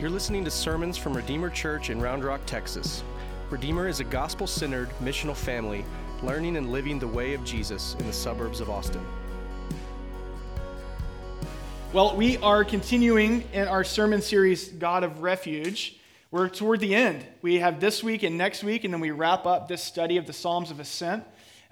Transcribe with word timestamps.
You're 0.00 0.08
listening 0.08 0.46
to 0.46 0.50
sermons 0.50 0.96
from 0.96 1.14
Redeemer 1.14 1.50
Church 1.50 1.90
in 1.90 2.00
Round 2.00 2.24
Rock, 2.24 2.40
Texas. 2.46 3.04
Redeemer 3.50 3.86
is 3.86 4.00
a 4.00 4.04
gospel 4.04 4.46
centered, 4.46 4.88
missional 5.02 5.36
family 5.36 5.84
learning 6.22 6.56
and 6.56 6.72
living 6.72 6.98
the 6.98 7.06
way 7.06 7.34
of 7.34 7.44
Jesus 7.44 7.96
in 7.98 8.06
the 8.06 8.12
suburbs 8.14 8.62
of 8.62 8.70
Austin. 8.70 9.04
Well, 11.92 12.16
we 12.16 12.38
are 12.38 12.64
continuing 12.64 13.44
in 13.52 13.68
our 13.68 13.84
sermon 13.84 14.22
series, 14.22 14.68
God 14.70 15.04
of 15.04 15.20
Refuge. 15.20 16.00
We're 16.30 16.48
toward 16.48 16.80
the 16.80 16.94
end. 16.94 17.26
We 17.42 17.56
have 17.56 17.78
this 17.78 18.02
week 18.02 18.22
and 18.22 18.38
next 18.38 18.64
week, 18.64 18.84
and 18.84 18.94
then 18.94 19.02
we 19.02 19.10
wrap 19.10 19.44
up 19.44 19.68
this 19.68 19.84
study 19.84 20.16
of 20.16 20.26
the 20.26 20.32
Psalms 20.32 20.70
of 20.70 20.80
Ascent. 20.80 21.24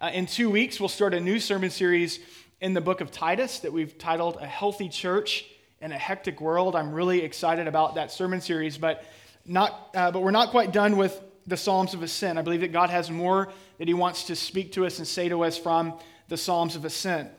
Uh, 0.03 0.11
in 0.13 0.27
two 0.27 0.51
weeks, 0.51 0.79
we'll 0.79 0.91
start 0.91 1.15
a 1.15 1.21
new 1.21 1.41
sermon 1.41 1.71
series 1.71 2.21
in 2.61 2.75
the 2.75 2.83
book 2.83 3.01
of 3.01 3.11
Titus 3.11 3.61
that 3.61 3.73
we've 3.73 3.97
titled 3.97 4.37
A 4.39 4.47
Healthy 4.47 4.91
Church 4.91 5.47
in 5.81 5.93
a 5.93 5.99
Hectic 5.99 6.41
World. 6.41 6.75
I'm 6.75 6.93
really 6.93 7.23
excited 7.23 7.69
about 7.69 7.95
that 7.95 8.11
sermon 8.11 8.41
series, 8.41 8.79
but, 8.79 9.05
not, 9.47 9.91
uh, 9.95 10.11
but 10.11 10.23
we're 10.23 10.31
not 10.31 10.51
quite 10.51 10.73
done 10.73 10.97
with 10.97 11.21
the 11.47 11.57
Psalms 11.57 11.95
of 11.95 12.03
Ascent. 12.03 12.39
I 12.39 12.43
believe 12.43 12.61
that 12.61 12.73
God 12.73 12.91
has 12.91 13.11
more 13.11 13.53
that 13.79 13.89
He 13.89 13.95
wants 13.95 14.25
to 14.25 14.37
speak 14.37 14.73
to 14.73 14.87
us 14.87 14.99
and 14.99 15.07
say 15.07 15.29
to 15.29 15.45
us 15.45 15.57
from 15.57 15.95
the 16.29 16.37
Psalms 16.37 16.77
of 16.77 16.85
Ascent. 16.85 17.31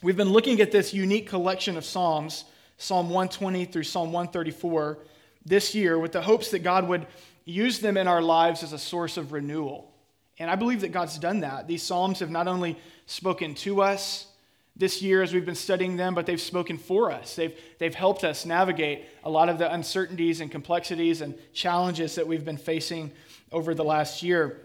We've 0.00 0.16
been 0.16 0.30
looking 0.30 0.60
at 0.60 0.72
this 0.72 0.94
unique 0.94 1.28
collection 1.28 1.76
of 1.76 1.84
Psalms, 1.84 2.44
Psalm 2.78 3.06
120 3.06 3.66
through 3.66 3.84
Psalm 3.84 4.12
134, 4.12 4.98
this 5.44 5.74
year 5.74 5.98
with 5.98 6.12
the 6.12 6.22
hopes 6.22 6.50
that 6.52 6.60
God 6.60 6.88
would 6.88 7.06
use 7.44 7.80
them 7.80 7.96
in 7.96 8.06
our 8.06 8.22
lives 8.22 8.62
as 8.62 8.72
a 8.72 8.78
source 8.78 9.16
of 9.16 9.32
renewal. 9.32 9.92
And 10.38 10.50
I 10.50 10.56
believe 10.56 10.80
that 10.80 10.92
God's 10.92 11.18
done 11.18 11.40
that. 11.40 11.66
These 11.66 11.82
Psalms 11.82 12.20
have 12.20 12.30
not 12.30 12.48
only 12.48 12.78
spoken 13.06 13.54
to 13.56 13.82
us, 13.82 14.26
this 14.74 15.02
year 15.02 15.22
as 15.22 15.34
we've 15.34 15.44
been 15.44 15.54
studying 15.54 15.96
them, 15.96 16.14
but 16.14 16.24
they've 16.26 16.40
spoken 16.40 16.78
for 16.78 17.12
us. 17.12 17.36
They've, 17.36 17.58
they've 17.78 17.94
helped 17.94 18.24
us 18.24 18.46
navigate 18.46 19.04
a 19.22 19.30
lot 19.30 19.48
of 19.48 19.58
the 19.58 19.72
uncertainties 19.72 20.40
and 20.40 20.50
complexities 20.50 21.20
and 21.20 21.34
challenges 21.52 22.14
that 22.14 22.26
we've 22.26 22.44
been 22.44 22.56
facing 22.56 23.12
over 23.50 23.74
the 23.74 23.84
last 23.84 24.22
year. 24.22 24.62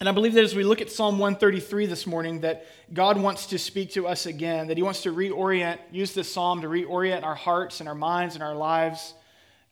And 0.00 0.08
I 0.08 0.12
believe 0.12 0.34
that 0.34 0.42
as 0.42 0.54
we 0.54 0.64
look 0.64 0.80
at 0.80 0.90
Psalm 0.90 1.18
133 1.18 1.86
this 1.86 2.06
morning, 2.06 2.40
that 2.40 2.66
God 2.92 3.20
wants 3.20 3.46
to 3.46 3.58
speak 3.58 3.92
to 3.92 4.08
us 4.08 4.26
again, 4.26 4.66
that 4.68 4.76
He 4.76 4.82
wants 4.82 5.02
to 5.02 5.12
reorient, 5.12 5.78
use 5.92 6.12
this 6.14 6.32
psalm 6.32 6.62
to 6.62 6.68
reorient 6.68 7.22
our 7.22 7.36
hearts 7.36 7.80
and 7.80 7.88
our 7.88 7.94
minds 7.94 8.34
and 8.34 8.42
our 8.42 8.56
lives 8.56 9.14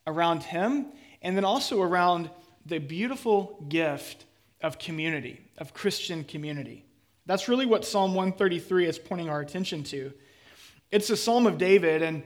around 0.07 0.43
Him, 0.43 0.87
and 1.21 1.35
then 1.35 1.43
also 1.43 1.81
around 1.81 2.29
the 2.65 2.77
beautiful 2.77 3.65
gift 3.67 4.25
of 4.61 4.79
community, 4.79 5.41
of 5.57 5.73
Christian 5.73 6.23
community. 6.23 6.85
That's 7.25 7.47
really 7.47 7.65
what 7.65 7.85
Psalm 7.85 8.15
133 8.15 8.85
is 8.85 8.99
pointing 8.99 9.29
our 9.29 9.41
attention 9.41 9.83
to. 9.85 10.11
It's 10.91 11.09
a 11.09 11.17
psalm 11.17 11.47
of 11.47 11.57
David, 11.57 12.01
and 12.01 12.23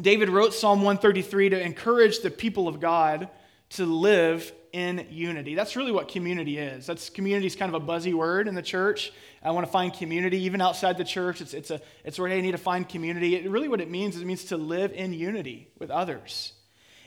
David 0.00 0.28
wrote 0.28 0.54
Psalm 0.54 0.82
133 0.82 1.50
to 1.50 1.60
encourage 1.60 2.20
the 2.20 2.30
people 2.30 2.68
of 2.68 2.80
God 2.80 3.28
to 3.70 3.84
live 3.84 4.52
in 4.72 5.06
unity. 5.10 5.54
That's 5.54 5.76
really 5.76 5.92
what 5.92 6.08
community 6.08 6.56
is. 6.58 6.86
That's 6.86 7.10
community 7.10 7.46
is 7.46 7.56
kind 7.56 7.74
of 7.74 7.82
a 7.82 7.84
buzzy 7.84 8.14
word 8.14 8.48
in 8.48 8.54
the 8.54 8.62
church. 8.62 9.12
I 9.42 9.50
want 9.50 9.66
to 9.66 9.72
find 9.72 9.92
community 9.92 10.38
even 10.44 10.60
outside 10.60 10.96
the 10.96 11.04
church. 11.04 11.40
It's, 11.40 11.52
it's, 11.52 11.70
a, 11.70 11.80
it's 12.04 12.18
where 12.18 12.28
hey, 12.28 12.38
I 12.38 12.40
need 12.40 12.52
to 12.52 12.58
find 12.58 12.88
community. 12.88 13.36
It, 13.36 13.50
really, 13.50 13.68
what 13.68 13.80
it 13.80 13.90
means 13.90 14.16
is 14.16 14.22
it 14.22 14.24
means 14.24 14.44
to 14.46 14.56
live 14.56 14.92
in 14.92 15.12
unity 15.12 15.68
with 15.78 15.90
others. 15.90 16.52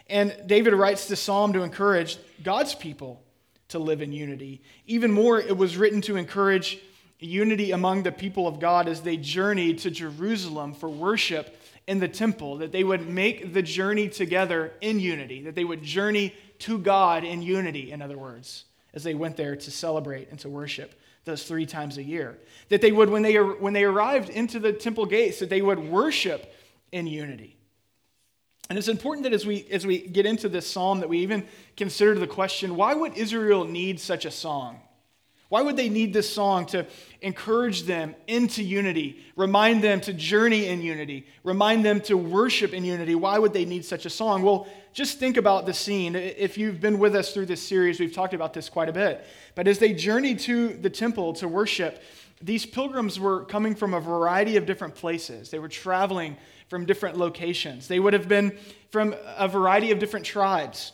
And 0.08 0.36
David 0.46 0.74
writes 0.74 1.08
this 1.08 1.20
psalm 1.20 1.54
to 1.54 1.64
encourage 1.64 2.18
God's 2.44 2.76
people 2.76 3.24
to 3.70 3.80
live 3.80 4.04
in 4.04 4.12
unity. 4.12 4.62
Even 4.86 5.12
more, 5.12 5.40
it 5.40 5.58
was 5.58 5.78
written 5.78 6.02
to 6.02 6.18
encourage 6.18 6.80
unity 7.20 7.72
among 7.72 8.04
the 8.04 8.12
people 8.12 8.48
of 8.48 8.60
God 8.60 8.88
as 8.88 9.02
they 9.02 9.18
journeyed 9.18 9.80
to 9.80 9.92
Jerusalem 9.92 10.74
for 10.74 10.90
worship 10.90 11.58
in 11.88 12.00
the 12.00 12.08
temple, 12.08 12.58
that 12.58 12.72
they 12.72 12.84
would 12.84 13.08
make 13.08 13.54
the 13.54 13.62
journey 13.62 14.10
together 14.10 14.74
in 14.82 15.00
unity, 15.00 15.44
that 15.44 15.56
they 15.56 15.64
would 15.64 15.84
journey 15.84 16.34
to 16.60 16.78
God 16.78 17.24
in 17.24 17.42
unity, 17.42 17.92
in 17.92 18.02
other 18.02 18.18
words, 18.18 18.66
as 18.94 19.04
they 19.04 19.14
went 19.14 19.38
there 19.38 19.56
to 19.56 19.72
celebrate 19.72 20.30
and 20.30 20.40
to 20.40 20.50
worship 20.50 20.96
those 21.25 21.44
three 21.44 21.66
times 21.66 21.98
a 21.98 22.04
year. 22.04 22.38
That 22.70 22.81
they 22.81 22.92
would, 22.92 23.09
when 23.09 23.22
they, 23.22 23.36
when 23.36 23.74
they 23.74 23.84
arrived 23.84 24.30
into 24.30 24.59
the 24.59 24.74
temple 24.74 25.06
gates, 25.06 25.40
that 25.40 25.50
they 25.50 25.62
would 25.62 25.80
worship 25.80 26.54
in 26.92 27.08
unity. 27.08 27.56
And 28.70 28.80
it's 28.80 28.88
important 28.88 29.24
that 29.24 29.34
as 29.34 29.46
we, 29.46 29.68
as 29.72 29.86
we 29.86 30.00
get 30.00 30.25
into 30.25 30.50
this 30.50 30.66
psalm, 30.66 31.02
that 31.02 31.09
we 31.09 31.20
even 31.20 31.46
consider 31.78 32.16
the 32.16 32.28
question 32.28 32.75
why 32.75 32.94
would 32.94 33.16
Israel 33.16 33.64
need 33.64 34.00
such 34.00 34.25
a 34.25 34.31
song? 34.31 34.80
Why 35.50 35.61
would 35.61 35.78
they 35.78 35.89
need 35.89 36.11
this 36.11 36.31
song 36.31 36.66
to 36.67 36.88
encourage 37.22 37.83
them 37.83 38.16
into 38.25 38.63
unity, 38.63 39.23
remind 39.35 39.83
them 39.83 40.01
to 40.01 40.13
journey 40.13 40.67
in 40.67 40.81
unity, 40.81 41.28
remind 41.44 41.85
them 41.85 42.01
to 42.01 42.17
worship 42.17 42.73
in 42.73 42.83
unity? 42.83 43.13
Why 43.13 43.38
would 43.38 43.53
they 43.53 43.66
need 43.66 43.85
such 43.85 44.07
a 44.07 44.09
song? 44.09 44.41
Well, 44.41 44.67
just 44.91 45.19
think 45.19 45.38
about 45.38 45.67
the 45.67 45.73
scene. 45.73 46.16
If 46.16 46.57
you've 46.57 46.81
been 46.81 46.97
with 46.97 47.16
us 47.16 47.31
through 47.31 47.45
this 47.45 47.61
series, 47.61 48.00
we've 48.00 48.13
talked 48.13 48.33
about 48.33 48.53
this 48.53 48.69
quite 48.69 48.89
a 48.89 48.94
bit. 48.94 49.23
But 49.53 49.67
as 49.67 49.78
they 49.78 49.94
journeyed 49.94 50.39
to 50.39 50.69
the 50.69 50.89
temple 50.89 51.33
to 51.33 51.47
worship, 51.47 52.01
these 52.41 52.66
pilgrims 52.66 53.19
were 53.19 53.45
coming 53.45 53.75
from 53.75 53.94
a 53.94 54.00
variety 54.00 54.57
of 54.57 54.66
different 54.66 54.95
places. 54.95 55.51
They 55.51 55.59
were 55.59 55.69
traveling 55.69 56.38
from 56.69 56.85
different 56.85 57.17
locations. 57.17 57.88
They 57.88 58.00
would 58.00 58.13
have 58.13 58.27
been 58.27 58.57
from 58.89 59.16
a 59.38 59.47
variety 59.47 59.91
of 59.91 60.00
different 60.00 60.25
tribes. 60.25 60.91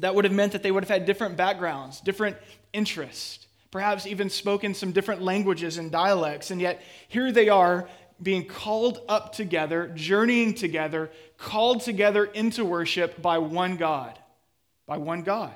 That 0.00 0.14
would 0.14 0.24
have 0.24 0.34
meant 0.34 0.52
that 0.52 0.64
they 0.64 0.72
would 0.72 0.82
have 0.82 0.90
had 0.90 1.06
different 1.06 1.36
backgrounds, 1.36 2.00
different 2.00 2.36
interests 2.72 3.45
perhaps 3.70 4.06
even 4.06 4.30
spoken 4.30 4.74
some 4.74 4.92
different 4.92 5.22
languages 5.22 5.78
and 5.78 5.90
dialects, 5.90 6.50
and 6.50 6.60
yet 6.60 6.82
here 7.08 7.32
they 7.32 7.48
are 7.48 7.88
being 8.22 8.46
called 8.46 9.00
up 9.08 9.34
together, 9.34 9.92
journeying 9.94 10.54
together, 10.54 11.10
called 11.36 11.82
together 11.82 12.24
into 12.24 12.64
worship 12.64 13.20
by 13.20 13.38
one 13.38 13.76
God. 13.76 14.18
By 14.86 14.98
one 14.98 15.22
God. 15.22 15.54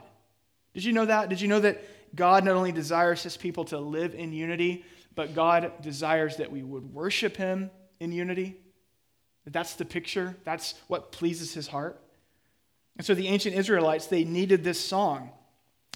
Did 0.75 0.84
you 0.84 0.93
know 0.93 1.06
that? 1.06 1.28
Did 1.28 1.41
you 1.41 1.48
know 1.48 1.60
that 1.60 1.82
God 2.15 2.44
not 2.44 2.56
only 2.56 2.72
desires 2.72 3.22
his 3.22 3.37
people 3.37 3.65
to 3.66 3.78
live 3.78 4.15
in 4.15 4.32
unity, 4.32 4.84
but 5.15 5.34
God 5.34 5.72
desires 5.81 6.37
that 6.37 6.50
we 6.50 6.62
would 6.62 6.92
worship 6.92 7.37
him 7.37 7.71
in 7.98 8.12
unity? 8.12 8.56
That's 9.47 9.75
the 9.75 9.84
picture. 9.84 10.37
That's 10.44 10.75
what 10.87 11.12
pleases 11.12 11.54
his 11.54 11.66
heart. 11.66 12.00
And 12.97 13.06
so 13.06 13.15
the 13.15 13.28
ancient 13.28 13.56
Israelites, 13.56 14.06
they 14.06 14.25
needed 14.25 14.62
this 14.62 14.78
song 14.78 15.31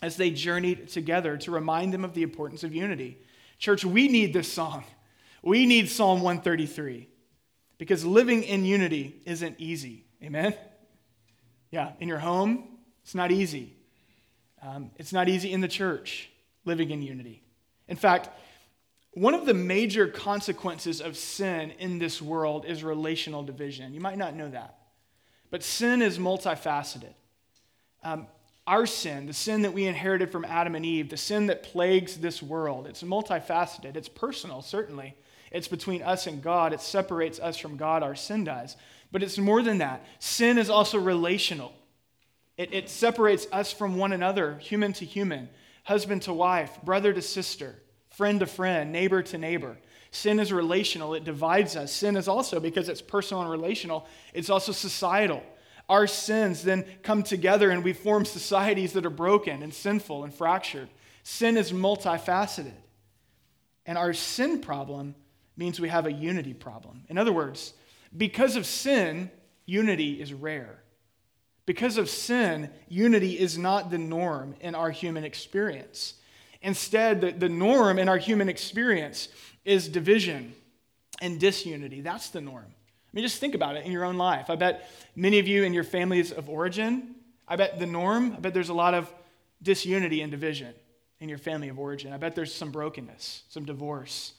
as 0.02 0.16
they 0.16 0.30
journeyed 0.30 0.88
together 0.88 1.36
to 1.38 1.50
remind 1.50 1.92
them 1.92 2.04
of 2.04 2.14
the 2.14 2.22
importance 2.22 2.64
of 2.64 2.74
unity. 2.74 3.18
Church, 3.58 3.84
we 3.84 4.08
need 4.08 4.32
this 4.32 4.52
song. 4.52 4.84
We 5.42 5.66
need 5.66 5.88
Psalm 5.88 6.22
133 6.22 7.08
because 7.78 8.04
living 8.04 8.42
in 8.42 8.64
unity 8.64 9.20
isn't 9.24 9.56
easy. 9.58 10.04
Amen? 10.22 10.54
Yeah, 11.70 11.92
in 12.00 12.08
your 12.08 12.18
home, 12.18 12.78
it's 13.02 13.14
not 13.14 13.30
easy. 13.30 13.76
Um, 14.62 14.90
it's 14.96 15.12
not 15.12 15.28
easy 15.28 15.52
in 15.52 15.60
the 15.60 15.68
church, 15.68 16.30
living 16.64 16.90
in 16.90 17.02
unity. 17.02 17.42
In 17.88 17.96
fact, 17.96 18.30
one 19.12 19.34
of 19.34 19.46
the 19.46 19.54
major 19.54 20.08
consequences 20.08 21.00
of 21.00 21.16
sin 21.16 21.72
in 21.78 21.98
this 21.98 22.20
world 22.20 22.64
is 22.66 22.82
relational 22.82 23.42
division. 23.42 23.94
You 23.94 24.00
might 24.00 24.18
not 24.18 24.34
know 24.34 24.48
that. 24.50 24.78
But 25.50 25.62
sin 25.62 26.02
is 26.02 26.18
multifaceted. 26.18 27.14
Um, 28.02 28.26
our 28.66 28.86
sin, 28.86 29.26
the 29.26 29.34
sin 29.34 29.62
that 29.62 29.74
we 29.74 29.84
inherited 29.86 30.32
from 30.32 30.44
Adam 30.44 30.74
and 30.74 30.86
Eve, 30.86 31.10
the 31.10 31.16
sin 31.16 31.46
that 31.46 31.62
plagues 31.62 32.16
this 32.16 32.42
world, 32.42 32.86
it's 32.86 33.02
multifaceted. 33.02 33.96
It's 33.96 34.08
personal, 34.08 34.62
certainly. 34.62 35.14
It's 35.52 35.68
between 35.68 36.02
us 36.02 36.26
and 36.26 36.42
God. 36.42 36.72
It 36.72 36.80
separates 36.80 37.38
us 37.38 37.58
from 37.58 37.76
God, 37.76 38.02
our 38.02 38.14
sin 38.14 38.44
does. 38.44 38.76
But 39.12 39.22
it's 39.22 39.38
more 39.38 39.62
than 39.62 39.78
that. 39.78 40.04
Sin 40.18 40.58
is 40.58 40.70
also 40.70 40.98
relational, 40.98 41.72
it, 42.56 42.72
it 42.72 42.88
separates 42.88 43.46
us 43.52 43.72
from 43.72 43.96
one 43.96 44.12
another, 44.12 44.56
human 44.58 44.92
to 44.94 45.04
human, 45.04 45.48
husband 45.84 46.22
to 46.22 46.32
wife, 46.32 46.78
brother 46.82 47.12
to 47.12 47.20
sister, 47.20 47.74
friend 48.10 48.40
to 48.40 48.46
friend, 48.46 48.92
neighbor 48.92 49.22
to 49.22 49.38
neighbor. 49.38 49.76
Sin 50.10 50.38
is 50.38 50.52
relational, 50.52 51.14
it 51.14 51.24
divides 51.24 51.74
us. 51.76 51.92
Sin 51.92 52.16
is 52.16 52.28
also, 52.28 52.60
because 52.60 52.88
it's 52.88 53.02
personal 53.02 53.42
and 53.42 53.50
relational, 53.50 54.06
it's 54.32 54.48
also 54.48 54.70
societal 54.72 55.42
our 55.88 56.06
sins 56.06 56.62
then 56.62 56.84
come 57.02 57.22
together 57.22 57.70
and 57.70 57.84
we 57.84 57.92
form 57.92 58.24
societies 58.24 58.94
that 58.94 59.04
are 59.04 59.10
broken 59.10 59.62
and 59.62 59.72
sinful 59.72 60.24
and 60.24 60.32
fractured. 60.32 60.88
Sin 61.22 61.56
is 61.56 61.72
multifaceted. 61.72 62.74
And 63.86 63.98
our 63.98 64.12
sin 64.12 64.60
problem 64.60 65.14
means 65.56 65.78
we 65.78 65.88
have 65.88 66.06
a 66.06 66.12
unity 66.12 66.54
problem. 66.54 67.04
In 67.08 67.18
other 67.18 67.32
words, 67.32 67.74
because 68.16 68.56
of 68.56 68.66
sin, 68.66 69.30
unity 69.66 70.20
is 70.20 70.32
rare. 70.32 70.82
Because 71.66 71.96
of 71.96 72.10
sin, 72.10 72.70
unity 72.88 73.38
is 73.38 73.56
not 73.56 73.90
the 73.90 73.98
norm 73.98 74.54
in 74.60 74.74
our 74.74 74.90
human 74.90 75.24
experience. 75.24 76.14
Instead, 76.60 77.20
the, 77.20 77.30
the 77.32 77.48
norm 77.48 77.98
in 77.98 78.08
our 78.08 78.18
human 78.18 78.48
experience 78.48 79.28
is 79.64 79.88
division 79.88 80.54
and 81.20 81.40
disunity. 81.40 82.00
That's 82.00 82.30
the 82.30 82.40
norm. 82.40 82.74
I 83.14 83.16
mean, 83.16 83.24
just 83.24 83.38
think 83.38 83.54
about 83.54 83.76
it 83.76 83.86
in 83.86 83.92
your 83.92 84.04
own 84.04 84.16
life. 84.16 84.50
I 84.50 84.56
bet 84.56 84.90
many 85.14 85.38
of 85.38 85.46
you 85.46 85.62
in 85.62 85.72
your 85.72 85.84
families 85.84 86.32
of 86.32 86.48
origin, 86.48 87.14
I 87.46 87.54
bet 87.54 87.78
the 87.78 87.86
norm, 87.86 88.32
I 88.36 88.40
bet 88.40 88.54
there's 88.54 88.70
a 88.70 88.74
lot 88.74 88.92
of 88.92 89.08
disunity 89.62 90.20
and 90.20 90.32
division 90.32 90.74
in 91.20 91.28
your 91.28 91.38
family 91.38 91.68
of 91.68 91.78
origin. 91.78 92.12
I 92.12 92.16
bet 92.16 92.34
there's 92.34 92.52
some 92.52 92.72
brokenness, 92.72 93.44
some 93.48 93.64
divorce, 93.64 94.32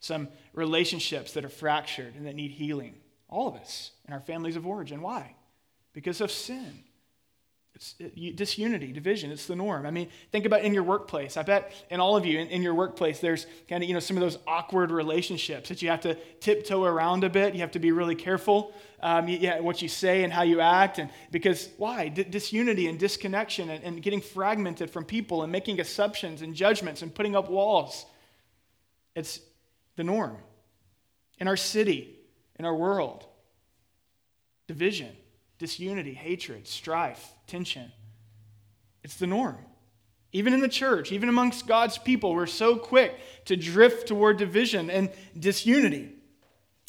some 0.00 0.26
relationships 0.54 1.34
that 1.34 1.44
are 1.44 1.48
fractured 1.48 2.16
and 2.16 2.26
that 2.26 2.34
need 2.34 2.50
healing. 2.50 2.96
All 3.28 3.46
of 3.46 3.54
us 3.54 3.92
in 4.08 4.12
our 4.12 4.18
families 4.18 4.56
of 4.56 4.66
origin. 4.66 5.02
Why? 5.02 5.36
Because 5.92 6.20
of 6.20 6.32
sin. 6.32 6.82
It's 7.76 7.92
disunity, 8.36 8.90
division. 8.90 9.30
It's 9.30 9.44
the 9.44 9.54
norm. 9.54 9.84
I 9.84 9.90
mean, 9.90 10.08
think 10.32 10.46
about 10.46 10.62
in 10.62 10.72
your 10.72 10.82
workplace. 10.82 11.36
I 11.36 11.42
bet 11.42 11.74
in 11.90 12.00
all 12.00 12.16
of 12.16 12.24
you, 12.24 12.38
in, 12.38 12.48
in, 12.48 12.62
your 12.62 12.74
workplace, 12.74 13.20
there's 13.20 13.46
kind 13.68 13.82
of, 13.82 13.88
you 13.88 13.92
know, 13.92 14.00
some 14.00 14.16
of 14.16 14.22
those 14.22 14.38
awkward 14.46 14.90
relationships 14.90 15.68
that 15.68 15.82
you 15.82 15.90
have 15.90 16.00
to 16.00 16.14
tiptoe 16.40 16.84
around 16.84 17.22
a 17.22 17.28
bit. 17.28 17.52
You 17.52 17.60
have 17.60 17.72
to 17.72 17.78
be 17.78 17.92
really 17.92 18.14
careful 18.14 18.72
um, 19.02 19.28
yeah, 19.28 19.60
what 19.60 19.82
you 19.82 19.88
say 19.88 20.24
and 20.24 20.32
how 20.32 20.40
you 20.40 20.60
act. 20.60 20.98
And 20.98 21.10
because 21.30 21.68
why? 21.76 22.08
D- 22.08 22.24
disunity 22.24 22.86
and 22.86 22.98
disconnection 22.98 23.68
and, 23.68 23.84
and 23.84 24.02
getting 24.02 24.22
fragmented 24.22 24.90
from 24.90 25.04
people 25.04 25.42
and 25.42 25.52
making 25.52 25.78
assumptions 25.78 26.40
and 26.40 26.54
judgments 26.54 27.02
and 27.02 27.14
putting 27.14 27.36
up 27.36 27.50
walls. 27.50 28.06
It's 29.14 29.38
the 29.96 30.04
norm 30.04 30.38
in 31.38 31.46
our 31.46 31.58
city, 31.58 32.20
in 32.58 32.64
our 32.64 32.74
world. 32.74 33.26
Division 34.66 35.14
disunity, 35.58 36.14
hatred, 36.14 36.66
strife, 36.66 37.32
tension. 37.46 37.92
It's 39.02 39.16
the 39.16 39.26
norm. 39.26 39.58
Even 40.32 40.52
in 40.52 40.60
the 40.60 40.68
church, 40.68 41.12
even 41.12 41.28
amongst 41.28 41.66
God's 41.66 41.96
people, 41.98 42.34
we're 42.34 42.46
so 42.46 42.76
quick 42.76 43.14
to 43.46 43.56
drift 43.56 44.08
toward 44.08 44.36
division 44.36 44.90
and 44.90 45.10
disunity. 45.38 46.12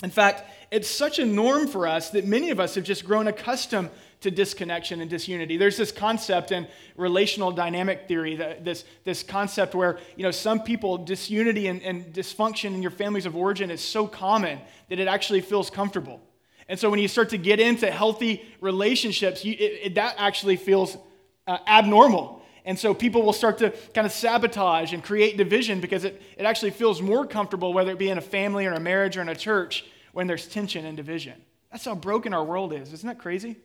In 0.03 0.09
fact, 0.09 0.43
it's 0.69 0.87
such 0.87 1.17
a 1.17 1.25
norm 1.25 1.67
for 1.67 1.87
us 1.87 2.09
that 2.11 2.25
many 2.25 2.49
of 2.49 2.59
us 2.59 2.75
have 2.75 2.83
just 2.83 3.05
grown 3.05 3.27
accustomed 3.27 3.89
to 4.21 4.31
disconnection 4.31 4.99
and 4.99 5.09
disunity. 5.09 5.57
There's 5.57 5.77
this 5.77 5.91
concept 5.91 6.51
in 6.51 6.67
relational 6.95 7.51
dynamic 7.51 8.07
theory, 8.07 8.35
that 8.35 8.65
this, 8.65 8.83
this 9.03 9.23
concept 9.23 9.75
where 9.75 9.99
you 10.15 10.23
know, 10.23 10.31
some 10.31 10.61
people, 10.61 10.97
disunity 10.97 11.67
and, 11.67 11.81
and 11.83 12.13
dysfunction 12.13 12.73
in 12.73 12.81
your 12.81 12.91
families 12.91 13.25
of 13.25 13.35
origin 13.35 13.71
is 13.71 13.81
so 13.81 14.07
common 14.07 14.59
that 14.89 14.99
it 14.99 15.07
actually 15.07 15.41
feels 15.41 15.69
comfortable. 15.69 16.19
And 16.69 16.79
so 16.79 16.89
when 16.89 16.99
you 16.99 17.07
start 17.07 17.29
to 17.29 17.37
get 17.37 17.59
into 17.59 17.89
healthy 17.89 18.45
relationships, 18.59 19.45
you, 19.45 19.53
it, 19.53 19.79
it, 19.83 19.95
that 19.95 20.15
actually 20.17 20.57
feels 20.57 20.97
uh, 21.45 21.57
abnormal. 21.65 22.41
And 22.65 22.77
so 22.77 22.93
people 22.93 23.21
will 23.23 23.33
start 23.33 23.59
to 23.59 23.69
kind 23.93 24.05
of 24.05 24.11
sabotage 24.11 24.91
and 24.91 25.01
create 25.01 25.37
division 25.37 25.79
because 25.79 26.03
it, 26.03 26.21
it 26.37 26.43
actually 26.45 26.71
feels 26.71 27.01
more 27.01 27.25
comfortable, 27.25 27.71
whether 27.71 27.91
it 27.91 27.97
be 27.97 28.09
in 28.09 28.17
a 28.17 28.21
family 28.21 28.65
or 28.65 28.73
a 28.73 28.79
marriage 28.79 29.15
or 29.15 29.21
in 29.21 29.29
a 29.29 29.35
church, 29.35 29.85
when 30.11 30.27
there's 30.27 30.47
tension 30.47 30.85
and 30.85 30.97
division. 30.97 31.41
That's 31.71 31.85
how 31.85 31.95
broken 31.95 32.33
our 32.33 32.43
world 32.43 32.73
is. 32.73 32.91
Isn't 32.91 33.07
that 33.07 33.19
crazy? 33.19 33.55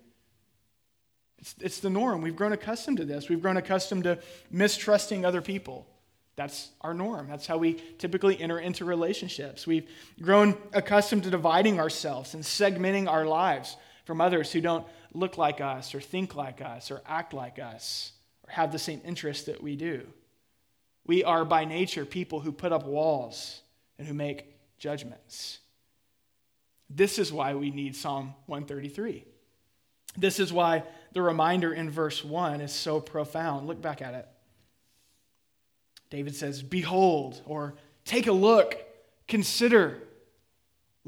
It's, 1.39 1.55
it's 1.61 1.81
the 1.81 1.91
norm. 1.91 2.23
We've 2.23 2.37
grown 2.37 2.53
accustomed 2.53 2.99
to 2.99 3.05
this. 3.05 3.29
We've 3.29 3.43
grown 3.43 3.57
accustomed 3.57 4.05
to 4.05 4.21
mistrusting 4.53 5.25
other 5.25 5.43
people. 5.43 5.89
That's 6.37 6.71
our 6.81 6.95
norm. 6.95 7.29
That's 7.29 7.47
how 7.47 7.59
we 7.59 7.75
typically 7.99 8.41
enter 8.41 8.59
into 8.59 8.85
relationships. 8.85 9.67
We've 9.67 9.89
grown 10.21 10.57
accustomed 10.73 11.25
to 11.25 11.31
dividing 11.31 11.79
ourselves 11.79 12.35
and 12.35 12.43
segmenting 12.43 13.09
our 13.09 13.27
lives 13.27 13.77
from 14.05 14.21
others 14.21 14.51
who 14.51 14.61
don't 14.61 14.87
look 15.13 15.37
like 15.37 15.61
us 15.61 15.95
or 15.95 16.01
think 16.01 16.35
like 16.35 16.63
us 16.63 16.91
or 16.91 17.03
act 17.07 17.35
like 17.35 17.59
us 17.59 18.13
or 18.47 18.53
have 18.53 18.73
the 18.73 18.79
same 18.79 19.03
interests 19.05 19.45
that 19.45 19.63
we 19.63 19.77
do. 19.77 20.07
We 21.05 21.23
are 21.25 21.45
by 21.45 21.65
nature 21.65 22.05
people 22.07 22.41
who 22.41 22.53
put 22.53 22.73
up 22.73 22.87
walls 22.87 23.61
and 23.99 24.09
who 24.09 24.15
make 24.15 24.57
judgments. 24.79 25.59
This 26.89 27.19
is 27.19 27.33
why 27.33 27.55
we 27.55 27.71
need 27.71 27.95
Psalm 27.97 28.35
133. 28.47 29.25
This 30.17 30.39
is 30.39 30.53
why 30.53 30.85
the 31.13 31.23
reminder 31.23 31.73
in 31.73 31.91
verse 31.91 32.25
1 32.25 32.61
is 32.61 32.73
so 32.73 33.01
profound. 33.01 33.67
Look 33.67 33.81
back 33.81 34.03
at 34.03 34.15
it. 34.15 34.29
David 36.13 36.37
says, 36.37 36.63
Behold, 36.63 37.41
or 37.47 37.73
take 38.05 38.27
a 38.27 38.33
look, 38.33 38.77
consider. 39.27 39.97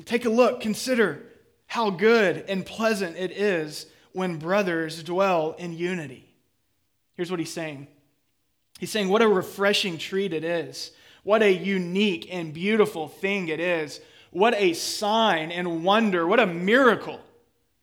Take 0.07 0.25
a 0.25 0.31
look, 0.31 0.63
consider 0.63 1.27
how 1.67 1.91
good 1.91 2.47
and 2.49 2.65
pleasant 2.65 3.19
it 3.19 3.31
is 3.31 3.85
when 4.13 4.39
brothers 4.39 5.03
dwell 5.03 5.57
in 5.59 5.75
unity. 5.75 6.35
Here's 7.17 7.31
what 7.31 7.39
he's 7.39 7.53
saying 7.53 7.87
He's 8.79 8.91
saying, 8.91 9.11
What 9.11 9.21
a 9.21 9.29
refreshing 9.29 9.99
treat 9.99 10.33
it 10.33 10.43
is. 10.43 10.91
What 11.23 11.43
a 11.43 11.53
unique 11.53 12.33
and 12.33 12.55
beautiful 12.55 13.09
thing 13.09 13.49
it 13.49 13.61
is. 13.61 14.01
What 14.31 14.55
a 14.55 14.73
sign 14.73 15.53
and 15.53 15.85
wonder. 15.85 16.27
What 16.27 16.41
a 16.41 16.47
miracle 16.47 17.21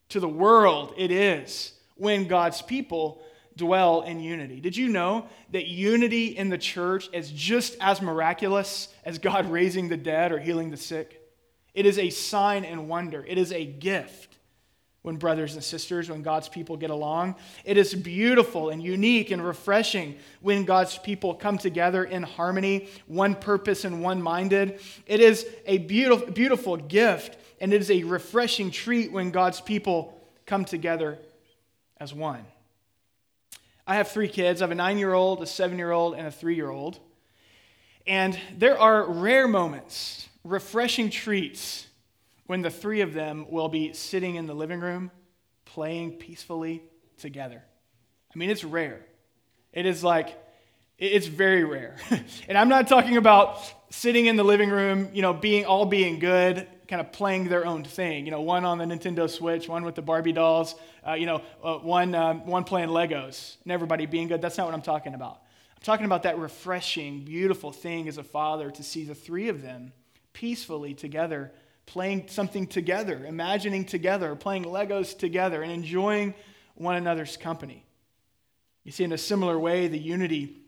to 0.08 0.18
the 0.18 0.28
world 0.28 0.92
it 0.96 1.12
is 1.12 1.72
when 1.94 2.26
God's 2.26 2.62
people 2.62 3.22
dwell 3.56 4.02
in 4.02 4.20
unity. 4.20 4.60
Did 4.60 4.76
you 4.76 4.88
know 4.88 5.26
that 5.50 5.66
unity 5.66 6.36
in 6.36 6.48
the 6.48 6.58
church 6.58 7.08
is 7.12 7.30
just 7.30 7.76
as 7.80 8.00
miraculous 8.00 8.88
as 9.04 9.18
God 9.18 9.46
raising 9.50 9.88
the 9.88 9.96
dead 9.96 10.32
or 10.32 10.38
healing 10.38 10.70
the 10.70 10.76
sick? 10.76 11.18
It 11.74 11.86
is 11.86 11.98
a 11.98 12.10
sign 12.10 12.64
and 12.64 12.88
wonder, 12.88 13.24
it 13.26 13.38
is 13.38 13.52
a 13.52 13.64
gift 13.64 14.32
when 15.02 15.16
brothers 15.16 15.54
and 15.54 15.64
sisters, 15.64 16.08
when 16.08 16.22
God's 16.22 16.48
people 16.48 16.76
get 16.76 16.90
along. 16.90 17.34
It 17.64 17.76
is 17.76 17.92
beautiful 17.92 18.70
and 18.70 18.80
unique 18.80 19.32
and 19.32 19.44
refreshing 19.44 20.16
when 20.40 20.64
God's 20.64 20.96
people 20.96 21.34
come 21.34 21.58
together 21.58 22.04
in 22.04 22.22
harmony, 22.22 22.88
one 23.06 23.34
purpose 23.34 23.84
and 23.84 24.00
one 24.00 24.22
minded. 24.22 24.80
It 25.06 25.20
is 25.20 25.46
a 25.66 25.78
beautiful, 25.78 26.30
beautiful 26.30 26.76
gift, 26.76 27.36
and 27.60 27.72
it 27.72 27.80
is 27.80 27.90
a 27.90 28.04
refreshing 28.04 28.70
treat 28.70 29.10
when 29.10 29.32
God's 29.32 29.60
people 29.60 30.20
come 30.46 30.64
together 30.64 31.18
as 31.98 32.14
one. 32.14 32.44
I 33.86 33.96
have 33.96 34.08
three 34.08 34.28
kids 34.28 34.62
I 34.62 34.64
have 34.64 34.70
a 34.70 34.76
nine 34.76 34.98
year 34.98 35.12
old, 35.12 35.42
a 35.42 35.46
seven 35.46 35.78
year 35.78 35.90
old, 35.90 36.14
and 36.14 36.26
a 36.26 36.30
three 36.30 36.54
year 36.54 36.70
old. 36.70 36.98
And 38.06 38.38
there 38.56 38.78
are 38.78 39.04
rare 39.10 39.46
moments, 39.46 40.28
refreshing 40.44 41.10
treats, 41.10 41.86
when 42.46 42.62
the 42.62 42.70
three 42.70 43.00
of 43.00 43.14
them 43.14 43.46
will 43.48 43.68
be 43.68 43.92
sitting 43.92 44.34
in 44.34 44.46
the 44.46 44.54
living 44.54 44.80
room 44.80 45.10
playing 45.64 46.12
peacefully 46.12 46.82
together. 47.18 47.62
I 48.34 48.38
mean, 48.38 48.50
it's 48.50 48.64
rare. 48.64 49.00
It 49.72 49.86
is 49.86 50.04
like, 50.04 50.38
it's 50.98 51.26
very 51.26 51.64
rare. 51.64 51.96
and 52.48 52.58
I'm 52.58 52.68
not 52.68 52.88
talking 52.88 53.16
about 53.16 53.58
sitting 53.90 54.26
in 54.26 54.36
the 54.36 54.44
living 54.44 54.70
room, 54.70 55.08
you 55.14 55.22
know, 55.22 55.32
being 55.32 55.64
all 55.64 55.86
being 55.86 56.18
good 56.18 56.66
kind 56.92 57.00
of 57.00 57.10
playing 57.10 57.48
their 57.48 57.64
own 57.64 57.82
thing. 57.82 58.26
You 58.26 58.30
know, 58.30 58.42
one 58.42 58.66
on 58.66 58.76
the 58.76 58.84
Nintendo 58.84 59.28
Switch, 59.28 59.66
one 59.66 59.82
with 59.82 59.94
the 59.94 60.02
Barbie 60.02 60.32
dolls, 60.32 60.74
uh, 61.08 61.14
you 61.14 61.24
know, 61.24 61.40
uh, 61.64 61.78
one, 61.78 62.14
um, 62.14 62.44
one 62.44 62.64
playing 62.64 62.90
Legos, 62.90 63.56
and 63.62 63.72
everybody 63.72 64.04
being 64.04 64.28
good. 64.28 64.42
That's 64.42 64.58
not 64.58 64.66
what 64.66 64.74
I'm 64.74 64.82
talking 64.82 65.14
about. 65.14 65.40
I'm 65.74 65.82
talking 65.82 66.04
about 66.04 66.24
that 66.24 66.38
refreshing, 66.38 67.24
beautiful 67.24 67.72
thing 67.72 68.08
as 68.08 68.18
a 68.18 68.22
father 68.22 68.70
to 68.70 68.82
see 68.82 69.04
the 69.04 69.14
three 69.14 69.48
of 69.48 69.62
them 69.62 69.94
peacefully 70.34 70.92
together, 70.92 71.50
playing 71.86 72.28
something 72.28 72.66
together, 72.66 73.24
imagining 73.24 73.86
together, 73.86 74.36
playing 74.36 74.64
Legos 74.64 75.16
together, 75.16 75.62
and 75.62 75.72
enjoying 75.72 76.34
one 76.74 76.96
another's 76.96 77.38
company. 77.38 77.86
You 78.84 78.92
see, 78.92 79.04
in 79.04 79.12
a 79.12 79.18
similar 79.18 79.58
way, 79.58 79.88
the 79.88 79.98
unity 79.98 80.58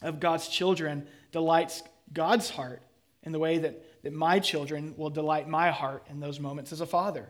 of 0.00 0.20
God's 0.20 0.48
children 0.48 1.06
delights 1.32 1.82
God's 2.14 2.48
heart 2.48 2.80
in 3.26 3.32
the 3.32 3.38
way 3.38 3.58
that 3.58 3.82
that 4.06 4.12
my 4.12 4.38
children 4.38 4.94
will 4.96 5.10
delight 5.10 5.48
my 5.48 5.72
heart 5.72 6.04
in 6.08 6.20
those 6.20 6.38
moments 6.38 6.70
as 6.70 6.80
a 6.80 6.86
father. 6.86 7.26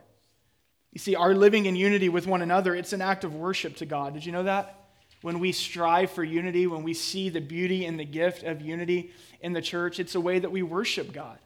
You 0.93 0.99
see, 0.99 1.15
our 1.15 1.35
living 1.35 1.65
in 1.65 1.75
unity 1.75 2.11
with 2.11 2.27
one 2.27 2.43
another, 2.43 2.75
it's 2.75 2.93
an 2.93 3.01
act 3.01 3.25
of 3.25 3.35
worship 3.35 3.77
to 3.77 3.87
God. 3.87 4.13
Did 4.13 4.27
you 4.27 4.31
know 4.31 4.43
that? 4.43 4.79
When 5.23 5.39
we 5.39 5.53
strive 5.53 6.11
for 6.11 6.23
unity, 6.23 6.67
when 6.67 6.83
we 6.83 6.93
see 6.93 7.31
the 7.31 7.41
beauty 7.41 7.87
and 7.87 7.99
the 7.99 8.05
gift 8.05 8.43
of 8.43 8.61
unity 8.61 9.11
in 9.41 9.55
the 9.55 9.63
church, 9.63 9.99
it's 9.99 10.15
a 10.15 10.21
way 10.21 10.39
that 10.39 10.53
we 10.53 10.63
worship 10.63 11.15
God. 11.15 11.39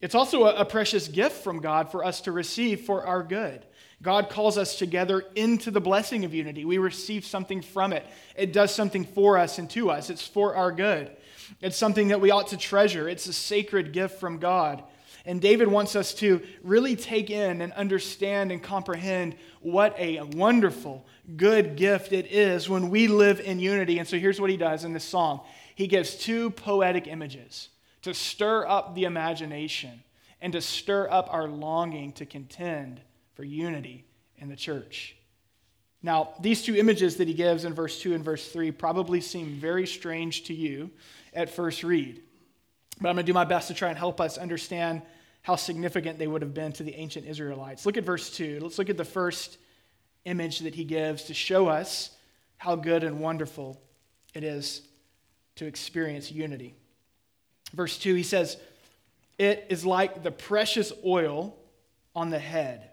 It's 0.00 0.14
also 0.14 0.44
a, 0.44 0.60
a 0.60 0.64
precious 0.64 1.06
gift 1.06 1.44
from 1.44 1.60
God 1.60 1.90
for 1.90 2.02
us 2.02 2.22
to 2.22 2.32
receive 2.32 2.80
for 2.80 3.04
our 3.04 3.22
good. 3.22 3.66
God 4.00 4.30
calls 4.30 4.56
us 4.56 4.78
together 4.78 5.22
into 5.34 5.70
the 5.70 5.82
blessing 5.82 6.24
of 6.24 6.32
unity. 6.32 6.64
We 6.64 6.78
receive 6.78 7.26
something 7.26 7.60
from 7.60 7.92
it. 7.92 8.06
It 8.34 8.54
does 8.54 8.74
something 8.74 9.04
for 9.04 9.36
us 9.36 9.58
and 9.58 9.68
to 9.70 9.90
us. 9.90 10.08
It's 10.08 10.26
for 10.26 10.54
our 10.56 10.72
good. 10.72 11.14
It's 11.60 11.76
something 11.76 12.08
that 12.08 12.20
we 12.20 12.30
ought 12.30 12.48
to 12.48 12.56
treasure. 12.56 13.08
It's 13.08 13.26
a 13.26 13.32
sacred 13.32 13.92
gift 13.92 14.20
from 14.20 14.38
God. 14.38 14.82
And 15.24 15.40
David 15.40 15.68
wants 15.68 15.96
us 15.96 16.14
to 16.14 16.40
really 16.62 16.96
take 16.96 17.30
in 17.30 17.60
and 17.60 17.72
understand 17.74 18.52
and 18.52 18.62
comprehend 18.62 19.36
what 19.60 19.94
a 19.98 20.22
wonderful, 20.22 21.06
good 21.36 21.76
gift 21.76 22.12
it 22.12 22.32
is 22.32 22.68
when 22.68 22.88
we 22.88 23.06
live 23.06 23.40
in 23.40 23.58
unity. 23.58 23.98
And 23.98 24.08
so 24.08 24.18
here's 24.18 24.40
what 24.40 24.50
he 24.50 24.56
does 24.56 24.84
in 24.84 24.92
this 24.92 25.04
psalm 25.04 25.40
he 25.74 25.86
gives 25.86 26.14
two 26.14 26.50
poetic 26.50 27.06
images 27.06 27.70
to 28.02 28.12
stir 28.12 28.66
up 28.66 28.94
the 28.94 29.04
imagination 29.04 30.02
and 30.40 30.52
to 30.52 30.60
stir 30.60 31.08
up 31.10 31.32
our 31.32 31.48
longing 31.48 32.12
to 32.12 32.26
contend 32.26 33.00
for 33.34 33.44
unity 33.44 34.04
in 34.38 34.48
the 34.48 34.56
church. 34.56 35.16
Now, 36.02 36.34
these 36.40 36.62
two 36.62 36.76
images 36.76 37.16
that 37.16 37.28
he 37.28 37.34
gives 37.34 37.64
in 37.64 37.74
verse 37.74 38.00
2 38.00 38.14
and 38.14 38.24
verse 38.24 38.50
3 38.50 38.70
probably 38.72 39.20
seem 39.20 39.54
very 39.54 39.86
strange 39.86 40.44
to 40.44 40.54
you 40.54 40.90
at 41.32 41.50
first 41.50 41.84
read. 41.84 42.22
But 43.00 43.08
I'm 43.08 43.14
going 43.14 43.24
to 43.24 43.30
do 43.30 43.34
my 43.34 43.44
best 43.44 43.68
to 43.68 43.74
try 43.74 43.88
and 43.88 43.98
help 43.98 44.20
us 44.20 44.36
understand 44.36 45.02
how 45.42 45.56
significant 45.56 46.18
they 46.18 46.26
would 46.26 46.42
have 46.42 46.52
been 46.54 46.72
to 46.72 46.82
the 46.82 46.94
ancient 46.94 47.26
Israelites. 47.26 47.86
Look 47.86 47.96
at 47.96 48.04
verse 48.04 48.30
2. 48.36 48.60
Let's 48.60 48.78
look 48.78 48.90
at 48.90 48.96
the 48.96 49.04
first 49.04 49.58
image 50.24 50.60
that 50.60 50.74
he 50.74 50.84
gives 50.84 51.24
to 51.24 51.34
show 51.34 51.68
us 51.68 52.10
how 52.58 52.76
good 52.76 53.04
and 53.04 53.20
wonderful 53.20 53.80
it 54.34 54.44
is 54.44 54.82
to 55.56 55.66
experience 55.66 56.30
unity. 56.30 56.74
Verse 57.72 57.98
2, 57.98 58.14
he 58.14 58.22
says, 58.22 58.58
It 59.38 59.66
is 59.70 59.86
like 59.86 60.22
the 60.22 60.30
precious 60.30 60.92
oil 61.04 61.56
on 62.14 62.30
the 62.30 62.38
head, 62.38 62.90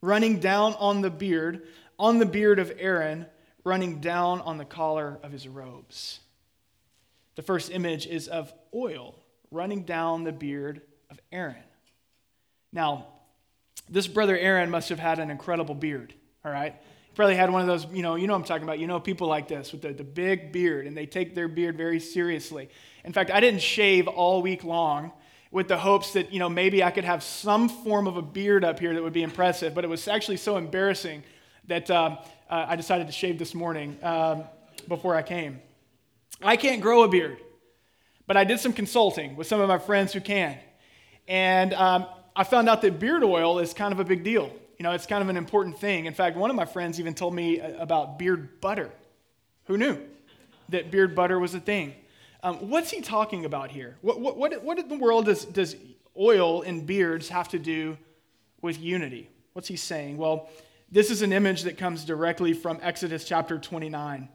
running 0.00 0.40
down 0.40 0.74
on 0.78 1.02
the 1.02 1.10
beard, 1.10 1.66
on 1.98 2.18
the 2.18 2.26
beard 2.26 2.58
of 2.58 2.72
Aaron, 2.78 3.26
running 3.62 4.00
down 4.00 4.40
on 4.40 4.56
the 4.56 4.64
collar 4.64 5.18
of 5.22 5.32
his 5.32 5.46
robes. 5.46 6.20
The 7.36 7.42
first 7.42 7.70
image 7.70 8.06
is 8.06 8.28
of 8.28 8.52
oil 8.74 9.16
running 9.50 9.82
down 9.82 10.24
the 10.24 10.32
beard 10.32 10.82
of 11.10 11.18
Aaron. 11.32 11.56
Now, 12.72 13.06
this 13.88 14.06
brother 14.06 14.36
Aaron 14.36 14.70
must 14.70 14.88
have 14.88 14.98
had 14.98 15.18
an 15.18 15.30
incredible 15.30 15.74
beard, 15.74 16.14
all 16.44 16.52
right? 16.52 16.74
Probably 17.14 17.36
had 17.36 17.50
one 17.50 17.60
of 17.60 17.68
those, 17.68 17.86
you 17.92 18.02
know, 18.02 18.16
you 18.16 18.26
know 18.26 18.34
I'm 18.34 18.42
talking 18.42 18.64
about. 18.64 18.80
You 18.80 18.88
know 18.88 18.98
people 18.98 19.28
like 19.28 19.46
this 19.46 19.70
with 19.70 19.82
the, 19.82 19.92
the 19.92 20.02
big 20.02 20.50
beard, 20.50 20.86
and 20.86 20.96
they 20.96 21.06
take 21.06 21.34
their 21.34 21.46
beard 21.46 21.76
very 21.76 22.00
seriously. 22.00 22.68
In 23.04 23.12
fact, 23.12 23.30
I 23.30 23.38
didn't 23.38 23.62
shave 23.62 24.08
all 24.08 24.42
week 24.42 24.64
long 24.64 25.12
with 25.52 25.68
the 25.68 25.76
hopes 25.76 26.14
that, 26.14 26.32
you 26.32 26.40
know, 26.40 26.48
maybe 26.48 26.82
I 26.82 26.90
could 26.90 27.04
have 27.04 27.22
some 27.22 27.68
form 27.68 28.08
of 28.08 28.16
a 28.16 28.22
beard 28.22 28.64
up 28.64 28.80
here 28.80 28.92
that 28.92 29.00
would 29.00 29.12
be 29.12 29.22
impressive, 29.22 29.72
but 29.72 29.84
it 29.84 29.86
was 29.88 30.08
actually 30.08 30.38
so 30.38 30.56
embarrassing 30.56 31.22
that 31.68 31.88
um, 31.92 32.18
uh, 32.50 32.66
I 32.68 32.74
decided 32.74 33.06
to 33.06 33.12
shave 33.12 33.38
this 33.38 33.54
morning 33.54 33.96
um, 34.02 34.42
before 34.88 35.14
I 35.14 35.22
came. 35.22 35.60
I 36.44 36.56
can't 36.56 36.82
grow 36.82 37.04
a 37.04 37.08
beard, 37.08 37.38
but 38.26 38.36
I 38.36 38.44
did 38.44 38.60
some 38.60 38.74
consulting 38.74 39.34
with 39.34 39.46
some 39.46 39.60
of 39.60 39.68
my 39.68 39.78
friends 39.78 40.12
who 40.12 40.20
can. 40.20 40.58
And 41.26 41.72
um, 41.72 42.06
I 42.36 42.44
found 42.44 42.68
out 42.68 42.82
that 42.82 43.00
beard 43.00 43.24
oil 43.24 43.58
is 43.58 43.72
kind 43.72 43.92
of 43.92 43.98
a 43.98 44.04
big 44.04 44.24
deal. 44.24 44.52
You 44.78 44.82
know, 44.82 44.92
it's 44.92 45.06
kind 45.06 45.22
of 45.22 45.30
an 45.30 45.38
important 45.38 45.78
thing. 45.78 46.04
In 46.04 46.12
fact, 46.12 46.36
one 46.36 46.50
of 46.50 46.56
my 46.56 46.66
friends 46.66 47.00
even 47.00 47.14
told 47.14 47.34
me 47.34 47.60
uh, 47.60 47.82
about 47.82 48.18
beard 48.18 48.60
butter. 48.60 48.90
Who 49.66 49.78
knew 49.78 49.98
that 50.68 50.90
beard 50.90 51.14
butter 51.14 51.38
was 51.38 51.54
a 51.54 51.60
thing? 51.60 51.94
Um, 52.42 52.68
what's 52.68 52.90
he 52.90 53.00
talking 53.00 53.46
about 53.46 53.70
here? 53.70 53.96
What, 54.02 54.20
what, 54.20 54.36
what, 54.36 54.62
what 54.62 54.78
in 54.78 54.88
the 54.88 54.98
world 54.98 55.24
does, 55.24 55.46
does 55.46 55.76
oil 56.18 56.60
and 56.60 56.84
beards 56.84 57.30
have 57.30 57.48
to 57.50 57.58
do 57.58 57.96
with 58.60 58.78
unity? 58.78 59.30
What's 59.54 59.68
he 59.68 59.76
saying? 59.76 60.18
Well, 60.18 60.50
this 60.90 61.10
is 61.10 61.22
an 61.22 61.32
image 61.32 61.62
that 61.62 61.78
comes 61.78 62.04
directly 62.04 62.52
from 62.52 62.78
Exodus 62.82 63.24
chapter 63.24 63.58
29. 63.58 64.28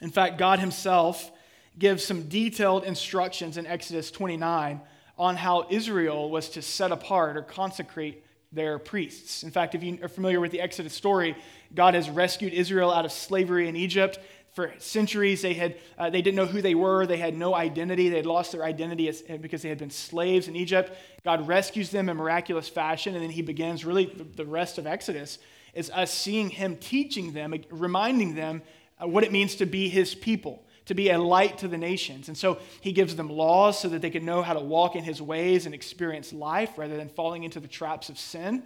In 0.00 0.10
fact, 0.10 0.38
God 0.38 0.58
Himself 0.58 1.30
gives 1.78 2.04
some 2.04 2.28
detailed 2.28 2.84
instructions 2.84 3.56
in 3.56 3.66
Exodus 3.66 4.10
29 4.10 4.80
on 5.18 5.36
how 5.36 5.66
Israel 5.70 6.30
was 6.30 6.48
to 6.50 6.62
set 6.62 6.92
apart 6.92 7.36
or 7.36 7.42
consecrate 7.42 8.24
their 8.52 8.78
priests. 8.78 9.42
In 9.42 9.50
fact, 9.50 9.74
if 9.74 9.82
you 9.82 9.98
are 10.02 10.08
familiar 10.08 10.40
with 10.40 10.52
the 10.52 10.60
Exodus 10.60 10.92
story, 10.92 11.36
God 11.74 11.94
has 11.94 12.08
rescued 12.08 12.52
Israel 12.52 12.92
out 12.92 13.04
of 13.04 13.12
slavery 13.12 13.68
in 13.68 13.76
Egypt. 13.76 14.18
For 14.52 14.72
centuries, 14.78 15.42
they, 15.42 15.54
had, 15.54 15.76
uh, 15.98 16.10
they 16.10 16.22
didn't 16.22 16.36
know 16.36 16.46
who 16.46 16.62
they 16.62 16.76
were. 16.76 17.06
They 17.06 17.16
had 17.16 17.36
no 17.36 17.56
identity. 17.56 18.08
They 18.08 18.18
had 18.18 18.26
lost 18.26 18.52
their 18.52 18.62
identity 18.62 19.08
as, 19.08 19.22
because 19.22 19.62
they 19.62 19.68
had 19.68 19.78
been 19.78 19.90
slaves 19.90 20.46
in 20.46 20.54
Egypt. 20.54 20.96
God 21.24 21.48
rescues 21.48 21.90
them 21.90 22.08
in 22.08 22.16
miraculous 22.16 22.68
fashion, 22.68 23.14
and 23.14 23.22
then 23.22 23.30
he 23.30 23.42
begins 23.42 23.84
really 23.84 24.06
the 24.06 24.44
rest 24.44 24.78
of 24.78 24.86
Exodus 24.86 25.38
is 25.74 25.90
us 25.90 26.12
seeing 26.12 26.50
him 26.50 26.76
teaching 26.76 27.32
them, 27.32 27.52
reminding 27.70 28.34
them 28.34 28.62
what 29.00 29.24
it 29.24 29.32
means 29.32 29.56
to 29.56 29.66
be 29.66 29.88
his 29.88 30.14
people, 30.14 30.64
to 30.86 30.94
be 30.94 31.10
a 31.10 31.18
light 31.18 31.58
to 31.58 31.68
the 31.68 31.78
nations. 31.78 32.28
And 32.28 32.36
so 32.36 32.58
he 32.80 32.92
gives 32.92 33.16
them 33.16 33.28
laws 33.28 33.78
so 33.78 33.88
that 33.88 34.02
they 34.02 34.10
can 34.10 34.24
know 34.24 34.42
how 34.42 34.52
to 34.52 34.60
walk 34.60 34.96
in 34.96 35.04
his 35.04 35.20
ways 35.20 35.66
and 35.66 35.74
experience 35.74 36.32
life 36.32 36.76
rather 36.76 36.96
than 36.96 37.08
falling 37.08 37.44
into 37.44 37.60
the 37.60 37.68
traps 37.68 38.08
of 38.08 38.18
sin. 38.18 38.62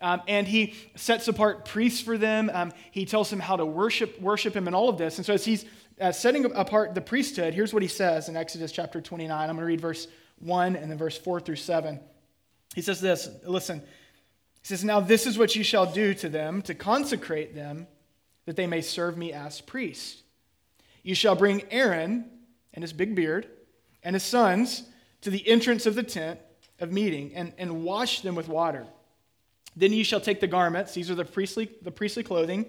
Um, 0.00 0.22
and 0.28 0.46
he 0.46 0.74
sets 0.96 1.28
apart 1.28 1.64
priests 1.64 2.00
for 2.00 2.18
them. 2.18 2.50
Um, 2.52 2.72
he 2.90 3.06
tells 3.06 3.30
them 3.30 3.40
how 3.40 3.56
to 3.56 3.64
worship, 3.64 4.20
worship 4.20 4.54
him 4.54 4.66
and 4.66 4.76
all 4.76 4.88
of 4.88 4.98
this. 4.98 5.16
And 5.16 5.26
so 5.26 5.32
as 5.32 5.44
he's 5.44 5.64
uh, 6.00 6.12
setting 6.12 6.44
apart 6.44 6.94
the 6.94 7.00
priesthood, 7.00 7.54
here's 7.54 7.72
what 7.72 7.82
he 7.82 7.88
says 7.88 8.28
in 8.28 8.36
Exodus 8.36 8.72
chapter 8.72 9.00
29. 9.00 9.38
I'm 9.38 9.56
going 9.56 9.58
to 9.60 9.64
read 9.64 9.80
verse 9.80 10.08
1 10.40 10.76
and 10.76 10.90
then 10.90 10.98
verse 10.98 11.16
4 11.16 11.40
through 11.40 11.56
7. 11.56 12.00
He 12.74 12.82
says 12.82 13.00
this 13.00 13.28
Listen, 13.44 13.80
he 13.80 14.68
says, 14.68 14.84
Now 14.84 15.00
this 15.00 15.26
is 15.26 15.38
what 15.38 15.54
you 15.54 15.62
shall 15.62 15.90
do 15.90 16.12
to 16.14 16.28
them 16.28 16.62
to 16.62 16.74
consecrate 16.74 17.54
them 17.54 17.86
that 18.46 18.56
they 18.56 18.66
may 18.66 18.80
serve 18.80 19.16
me 19.16 19.32
as 19.32 19.60
priests. 19.60 20.22
You 21.02 21.14
shall 21.14 21.34
bring 21.34 21.62
Aaron 21.70 22.30
and 22.72 22.82
his 22.82 22.92
big 22.92 23.14
beard 23.14 23.46
and 24.02 24.14
his 24.14 24.22
sons 24.22 24.84
to 25.22 25.30
the 25.30 25.46
entrance 25.48 25.86
of 25.86 25.94
the 25.94 26.02
tent 26.02 26.40
of 26.80 26.92
meeting 26.92 27.32
and, 27.34 27.52
and 27.58 27.84
wash 27.84 28.20
them 28.20 28.34
with 28.34 28.48
water. 28.48 28.86
Then 29.76 29.92
you 29.92 30.04
shall 30.04 30.20
take 30.20 30.40
the 30.40 30.46
garments, 30.46 30.94
these 30.94 31.10
are 31.10 31.14
the 31.14 31.24
priestly, 31.24 31.70
the 31.82 31.90
priestly 31.90 32.22
clothing, 32.22 32.66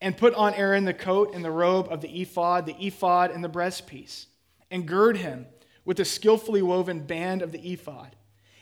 and 0.00 0.16
put 0.16 0.34
on 0.34 0.54
Aaron 0.54 0.84
the 0.84 0.94
coat 0.94 1.34
and 1.34 1.44
the 1.44 1.50
robe 1.50 1.88
of 1.90 2.00
the 2.00 2.20
ephod, 2.20 2.66
the 2.66 2.76
ephod 2.84 3.30
and 3.30 3.44
the 3.44 3.48
breastpiece, 3.48 4.26
and 4.70 4.86
gird 4.86 5.16
him 5.16 5.46
with 5.84 5.98
the 5.98 6.04
skillfully 6.04 6.62
woven 6.62 7.00
band 7.00 7.42
of 7.42 7.52
the 7.52 7.72
ephod. 7.72 8.16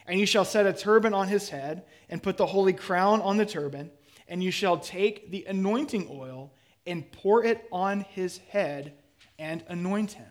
And 0.07 0.19
you 0.21 0.27
shall 0.27 0.45
set 0.45 0.67
a 0.67 0.73
turban 0.73 1.15
on 1.15 1.29
his 1.29 1.49
head, 1.49 1.85
and 2.09 2.23
put 2.23 2.37
the 2.37 2.47
holy 2.47 2.73
crown 2.73 3.23
on 3.23 3.37
the 3.37 3.47
turban 3.47 3.91
and 4.31 4.43
you 4.43 4.51
shall 4.51 4.79
take 4.79 5.31
the 5.31 5.45
anointing 5.45 6.09
oil 6.11 6.53
and 6.87 7.11
pour 7.13 7.45
it 7.45 7.69
on 7.71 8.01
his 8.01 8.39
head 8.39 8.95
and 9.39 9.63
anoint 9.69 10.13
him. 10.13 10.27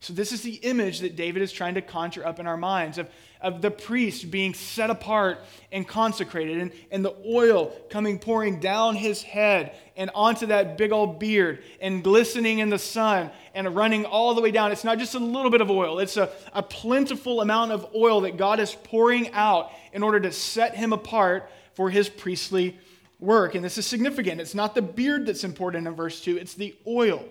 So, 0.00 0.12
this 0.12 0.32
is 0.32 0.42
the 0.42 0.54
image 0.54 0.98
that 1.00 1.14
David 1.14 1.42
is 1.42 1.52
trying 1.52 1.74
to 1.74 1.80
conjure 1.80 2.26
up 2.26 2.40
in 2.40 2.48
our 2.48 2.56
minds 2.56 2.98
of, 2.98 3.08
of 3.40 3.62
the 3.62 3.70
priest 3.70 4.32
being 4.32 4.52
set 4.52 4.90
apart 4.90 5.38
and 5.70 5.86
consecrated, 5.86 6.58
and, 6.58 6.72
and 6.90 7.04
the 7.04 7.14
oil 7.24 7.72
coming 7.88 8.18
pouring 8.18 8.58
down 8.58 8.96
his 8.96 9.22
head 9.22 9.76
and 9.96 10.10
onto 10.12 10.46
that 10.46 10.76
big 10.76 10.90
old 10.90 11.20
beard 11.20 11.62
and 11.80 12.02
glistening 12.02 12.58
in 12.58 12.68
the 12.68 12.80
sun 12.80 13.30
and 13.54 13.76
running 13.76 14.04
all 14.04 14.34
the 14.34 14.40
way 14.40 14.50
down. 14.50 14.72
It's 14.72 14.82
not 14.82 14.98
just 14.98 15.14
a 15.14 15.20
little 15.20 15.52
bit 15.52 15.60
of 15.60 15.70
oil, 15.70 16.00
it's 16.00 16.16
a, 16.16 16.30
a 16.52 16.64
plentiful 16.64 17.40
amount 17.40 17.70
of 17.70 17.86
oil 17.94 18.22
that 18.22 18.36
God 18.36 18.58
is 18.58 18.74
pouring 18.74 19.30
out 19.30 19.70
in 19.92 20.02
order 20.02 20.18
to 20.18 20.32
set 20.32 20.74
him 20.74 20.92
apart 20.92 21.48
for 21.74 21.90
his 21.90 22.08
priestly 22.08 22.76
work. 23.22 23.54
And 23.54 23.64
this 23.64 23.78
is 23.78 23.86
significant. 23.86 24.40
It's 24.40 24.54
not 24.54 24.74
the 24.74 24.82
beard 24.82 25.26
that's 25.26 25.44
important 25.44 25.86
in 25.86 25.94
verse 25.94 26.20
2, 26.20 26.36
it's 26.36 26.54
the 26.54 26.74
oil. 26.86 27.24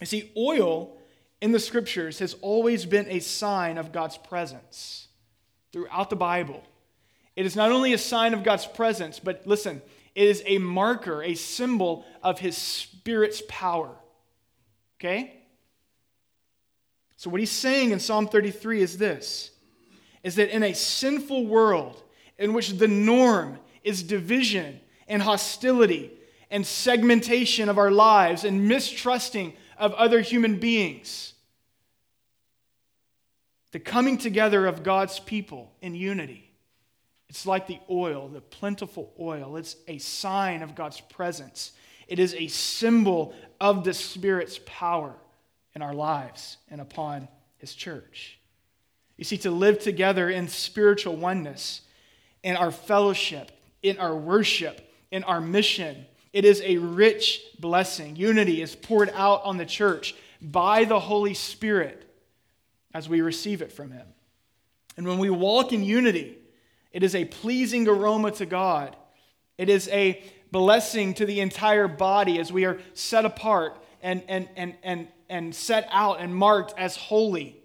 You 0.00 0.06
see, 0.06 0.30
oil 0.36 0.96
in 1.40 1.52
the 1.52 1.58
scriptures 1.58 2.18
has 2.18 2.34
always 2.42 2.86
been 2.86 3.06
a 3.08 3.20
sign 3.20 3.78
of 3.78 3.92
God's 3.92 4.16
presence 4.16 5.08
throughout 5.72 6.10
the 6.10 6.16
Bible. 6.16 6.62
It 7.36 7.46
is 7.46 7.56
not 7.56 7.72
only 7.72 7.92
a 7.92 7.98
sign 7.98 8.34
of 8.34 8.42
God's 8.42 8.66
presence, 8.66 9.18
but 9.18 9.46
listen, 9.46 9.82
it 10.14 10.28
is 10.28 10.42
a 10.46 10.58
marker, 10.58 11.22
a 11.22 11.34
symbol 11.34 12.04
of 12.22 12.38
his 12.38 12.56
spirit's 12.56 13.42
power. 13.48 13.94
Okay? 14.98 15.36
So 17.16 17.30
what 17.30 17.40
he's 17.40 17.50
saying 17.50 17.90
in 17.90 18.00
Psalm 18.00 18.28
33 18.28 18.82
is 18.82 18.98
this 18.98 19.50
is 20.22 20.34
that 20.34 20.54
in 20.54 20.62
a 20.62 20.74
sinful 20.74 21.46
world 21.46 22.02
in 22.38 22.52
which 22.52 22.72
the 22.72 22.88
norm 22.88 23.58
is 23.84 24.02
division 24.02 24.80
and 25.08 25.22
hostility 25.22 26.12
and 26.50 26.66
segmentation 26.66 27.68
of 27.68 27.78
our 27.78 27.90
lives 27.90 28.44
and 28.44 28.68
mistrusting 28.68 29.54
of 29.78 29.92
other 29.94 30.20
human 30.20 30.58
beings. 30.58 31.34
The 33.72 33.80
coming 33.80 34.18
together 34.18 34.66
of 34.66 34.82
God's 34.82 35.20
people 35.20 35.72
in 35.80 35.94
unity. 35.94 36.50
It's 37.28 37.46
like 37.46 37.68
the 37.68 37.78
oil, 37.88 38.28
the 38.28 38.40
plentiful 38.40 39.12
oil. 39.20 39.56
It's 39.56 39.76
a 39.86 39.98
sign 39.98 40.62
of 40.62 40.74
God's 40.74 41.00
presence. 41.00 41.72
It 42.08 42.18
is 42.18 42.34
a 42.34 42.48
symbol 42.48 43.32
of 43.60 43.84
the 43.84 43.94
Spirit's 43.94 44.58
power 44.66 45.14
in 45.76 45.82
our 45.82 45.94
lives 45.94 46.56
and 46.68 46.80
upon 46.80 47.28
His 47.58 47.72
church. 47.72 48.40
You 49.16 49.24
see, 49.24 49.38
to 49.38 49.50
live 49.52 49.78
together 49.78 50.28
in 50.28 50.48
spiritual 50.48 51.14
oneness, 51.14 51.82
in 52.42 52.56
our 52.56 52.72
fellowship, 52.72 53.52
in 53.82 53.98
our 53.98 54.16
worship, 54.16 54.92
in 55.10 55.24
our 55.24 55.40
mission. 55.40 56.06
It 56.32 56.44
is 56.44 56.60
a 56.62 56.76
rich 56.76 57.42
blessing. 57.58 58.16
Unity 58.16 58.62
is 58.62 58.76
poured 58.76 59.10
out 59.14 59.42
on 59.44 59.56
the 59.56 59.66
church 59.66 60.14
by 60.40 60.84
the 60.84 61.00
Holy 61.00 61.34
Spirit 61.34 62.06
as 62.94 63.08
we 63.08 63.20
receive 63.20 63.62
it 63.62 63.72
from 63.72 63.90
Him. 63.90 64.06
And 64.96 65.06
when 65.06 65.18
we 65.18 65.30
walk 65.30 65.72
in 65.72 65.82
unity, 65.82 66.38
it 66.92 67.02
is 67.02 67.14
a 67.14 67.24
pleasing 67.24 67.88
aroma 67.88 68.32
to 68.32 68.46
God. 68.46 68.96
It 69.58 69.68
is 69.68 69.88
a 69.88 70.22
blessing 70.50 71.14
to 71.14 71.26
the 71.26 71.40
entire 71.40 71.88
body 71.88 72.38
as 72.38 72.52
we 72.52 72.64
are 72.64 72.78
set 72.94 73.24
apart 73.24 73.82
and, 74.02 74.22
and, 74.28 74.48
and, 74.56 74.74
and, 74.82 75.08
and 75.28 75.54
set 75.54 75.88
out 75.90 76.20
and 76.20 76.34
marked 76.34 76.74
as 76.78 76.96
holy. 76.96 77.56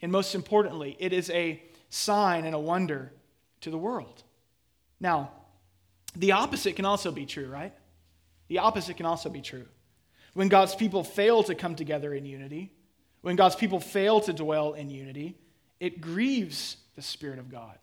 And 0.00 0.10
most 0.10 0.34
importantly, 0.34 0.96
it 0.98 1.12
is 1.12 1.30
a 1.30 1.62
sign 1.90 2.44
and 2.44 2.54
a 2.54 2.58
wonder 2.58 3.12
to 3.60 3.70
the 3.70 3.78
world. 3.78 4.22
Now, 5.00 5.30
the 6.16 6.32
opposite 6.32 6.76
can 6.76 6.84
also 6.84 7.12
be 7.12 7.26
true, 7.26 7.48
right? 7.48 7.72
The 8.48 8.58
opposite 8.58 8.96
can 8.96 9.06
also 9.06 9.28
be 9.28 9.40
true. 9.40 9.66
When 10.34 10.48
God's 10.48 10.74
people 10.74 11.04
fail 11.04 11.42
to 11.44 11.54
come 11.54 11.74
together 11.74 12.14
in 12.14 12.24
unity, 12.24 12.72
when 13.22 13.36
God's 13.36 13.56
people 13.56 13.80
fail 13.80 14.20
to 14.20 14.32
dwell 14.32 14.74
in 14.74 14.90
unity, 14.90 15.36
it 15.80 16.00
grieves 16.00 16.76
the 16.96 17.02
Spirit 17.02 17.38
of 17.38 17.50
God. 17.50 17.76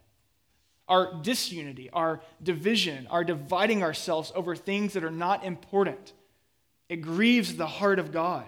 Our 0.88 1.22
disunity, 1.22 1.90
our 1.92 2.22
division, 2.42 3.08
our 3.10 3.24
dividing 3.24 3.84
ourselves 3.84 4.32
over 4.36 4.56
things 4.56 4.94
that 4.94 5.04
are 5.04 5.12
not 5.12 5.44
important, 5.44 6.14
it 6.90 6.98
grieves 6.98 7.56
the 7.56 7.68
heart 7.68 8.00
of 8.00 8.12
God. 8.12 8.46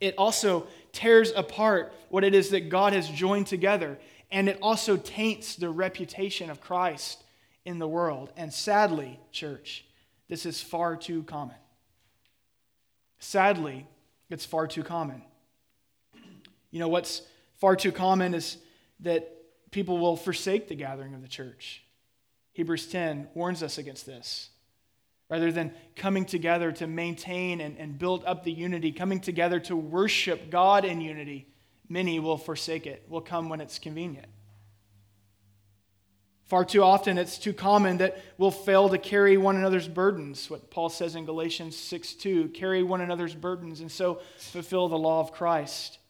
It 0.00 0.14
also 0.16 0.66
tears 0.92 1.32
apart 1.34 1.92
what 2.08 2.24
it 2.24 2.34
is 2.34 2.50
that 2.50 2.68
God 2.68 2.92
has 2.92 3.08
joined 3.08 3.48
together, 3.48 3.98
and 4.30 4.48
it 4.48 4.58
also 4.62 4.96
taints 4.96 5.56
the 5.56 5.68
reputation 5.68 6.48
of 6.50 6.60
Christ 6.60 7.22
in 7.64 7.78
the 7.78 7.88
world. 7.88 8.32
And 8.36 8.52
sadly, 8.52 9.20
church, 9.32 9.84
this 10.28 10.46
is 10.46 10.60
far 10.60 10.96
too 10.96 11.22
common. 11.22 11.56
Sadly, 13.18 13.86
it's 14.30 14.44
far 14.46 14.66
too 14.66 14.82
common. 14.82 15.22
You 16.70 16.78
know, 16.78 16.88
what's 16.88 17.22
far 17.58 17.76
too 17.76 17.92
common 17.92 18.34
is 18.34 18.56
that 19.00 19.30
people 19.70 19.98
will 19.98 20.16
forsake 20.16 20.68
the 20.68 20.74
gathering 20.74 21.14
of 21.14 21.22
the 21.22 21.28
church. 21.28 21.84
Hebrews 22.52 22.86
10 22.86 23.28
warns 23.34 23.62
us 23.62 23.78
against 23.78 24.06
this. 24.06 24.50
Rather 25.28 25.52
than 25.52 25.72
coming 25.94 26.24
together 26.24 26.72
to 26.72 26.86
maintain 26.86 27.60
and, 27.60 27.78
and 27.78 27.98
build 27.98 28.24
up 28.24 28.42
the 28.42 28.52
unity, 28.52 28.90
coming 28.90 29.20
together 29.20 29.60
to 29.60 29.76
worship 29.76 30.50
God 30.50 30.84
in 30.84 31.00
unity, 31.00 31.46
many 31.88 32.18
will 32.18 32.36
forsake 32.36 32.86
it, 32.86 33.04
will 33.08 33.20
come 33.20 33.48
when 33.48 33.60
it's 33.60 33.78
convenient. 33.78 34.26
Far 36.50 36.64
too 36.64 36.82
often, 36.82 37.16
it's 37.16 37.38
too 37.38 37.52
common 37.52 37.98
that 37.98 38.20
we'll 38.36 38.50
fail 38.50 38.88
to 38.88 38.98
carry 38.98 39.36
one 39.36 39.54
another's 39.54 39.86
burdens. 39.86 40.50
What 40.50 40.68
Paul 40.68 40.88
says 40.88 41.14
in 41.14 41.24
Galatians 41.24 41.76
6 41.78 42.14
2 42.14 42.48
carry 42.48 42.82
one 42.82 43.00
another's 43.00 43.36
burdens 43.36 43.80
and 43.80 43.90
so 43.90 44.20
fulfill 44.36 44.88
the 44.88 44.98
law 44.98 45.20
of 45.20 45.30
Christ. 45.30 46.00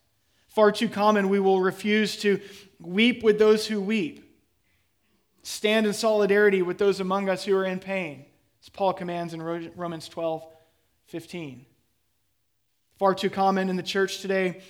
Far 0.49 0.73
too 0.73 0.89
common, 0.89 1.29
we 1.29 1.41
will 1.41 1.61
refuse 1.61 2.17
to 2.23 2.41
weep 2.81 3.23
with 3.23 3.39
those 3.39 3.67
who 3.67 3.83
weep, 3.83 4.35
stand 5.43 5.85
in 5.85 5.93
solidarity 5.93 6.63
with 6.63 6.79
those 6.79 7.01
among 7.01 7.29
us 7.29 7.45
who 7.45 7.55
are 7.55 7.67
in 7.67 7.79
pain, 7.79 8.25
as 8.63 8.71
Paul 8.71 8.95
commands 8.95 9.35
in 9.35 9.43
Romans 9.43 10.09
12 10.09 10.43
15. 11.09 11.67
Far 12.99 13.15
too 13.15 13.29
common 13.29 13.69
in 13.69 13.77
the 13.77 13.83
church 13.83 14.21
today, 14.21 14.63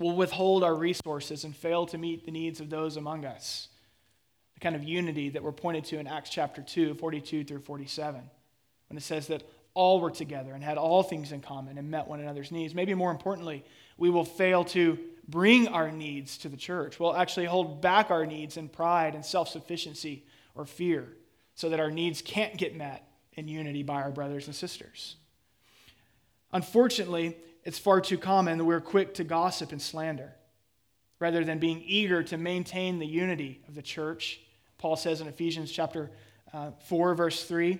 we'll 0.00 0.16
withhold 0.16 0.64
our 0.64 0.74
resources 0.74 1.44
and 1.44 1.54
fail 1.54 1.86
to 1.86 1.96
meet 1.96 2.24
the 2.24 2.32
needs 2.32 2.58
of 2.58 2.70
those 2.70 2.96
among 2.96 3.24
us 3.24 3.68
the 4.56 4.60
kind 4.60 4.74
of 4.74 4.82
unity 4.82 5.28
that 5.30 5.42
we're 5.42 5.52
pointed 5.52 5.84
to 5.84 5.98
in 5.98 6.06
Acts 6.06 6.30
chapter 6.30 6.62
2, 6.62 6.94
42 6.94 7.44
through 7.44 7.60
47, 7.60 8.22
when 8.88 8.96
it 8.96 9.02
says 9.02 9.28
that 9.28 9.42
all 9.74 10.00
were 10.00 10.10
together 10.10 10.52
and 10.54 10.64
had 10.64 10.78
all 10.78 11.02
things 11.02 11.30
in 11.30 11.42
common 11.42 11.76
and 11.76 11.90
met 11.90 12.08
one 12.08 12.18
another's 12.18 12.50
needs. 12.50 12.74
Maybe 12.74 12.94
more 12.94 13.10
importantly, 13.10 13.62
we 13.98 14.08
will 14.08 14.24
fail 14.24 14.64
to 14.64 14.98
bring 15.28 15.68
our 15.68 15.92
needs 15.92 16.38
to 16.38 16.48
the 16.48 16.56
church. 16.56 16.98
We'll 16.98 17.14
actually 17.14 17.44
hold 17.44 17.82
back 17.82 18.10
our 18.10 18.24
needs 18.24 18.56
in 18.56 18.70
pride 18.70 19.14
and 19.14 19.24
self 19.24 19.50
sufficiency 19.50 20.24
or 20.54 20.64
fear 20.64 21.06
so 21.54 21.68
that 21.68 21.80
our 21.80 21.90
needs 21.90 22.22
can't 22.22 22.56
get 22.56 22.74
met 22.74 23.06
in 23.34 23.48
unity 23.48 23.82
by 23.82 23.96
our 23.96 24.10
brothers 24.10 24.46
and 24.46 24.56
sisters. 24.56 25.16
Unfortunately, 26.52 27.36
it's 27.62 27.78
far 27.78 28.00
too 28.00 28.16
common 28.16 28.56
that 28.56 28.64
we're 28.64 28.80
quick 28.80 29.12
to 29.14 29.24
gossip 29.24 29.72
and 29.72 29.82
slander 29.82 30.32
rather 31.18 31.44
than 31.44 31.58
being 31.58 31.82
eager 31.84 32.22
to 32.22 32.38
maintain 32.38 32.98
the 32.98 33.06
unity 33.06 33.60
of 33.68 33.74
the 33.74 33.82
church 33.82 34.40
Paul 34.78 34.96
says 34.96 35.20
in 35.20 35.28
Ephesians 35.28 35.70
chapter 35.70 36.10
uh, 36.52 36.70
4, 36.86 37.14
verse 37.14 37.44
3, 37.44 37.78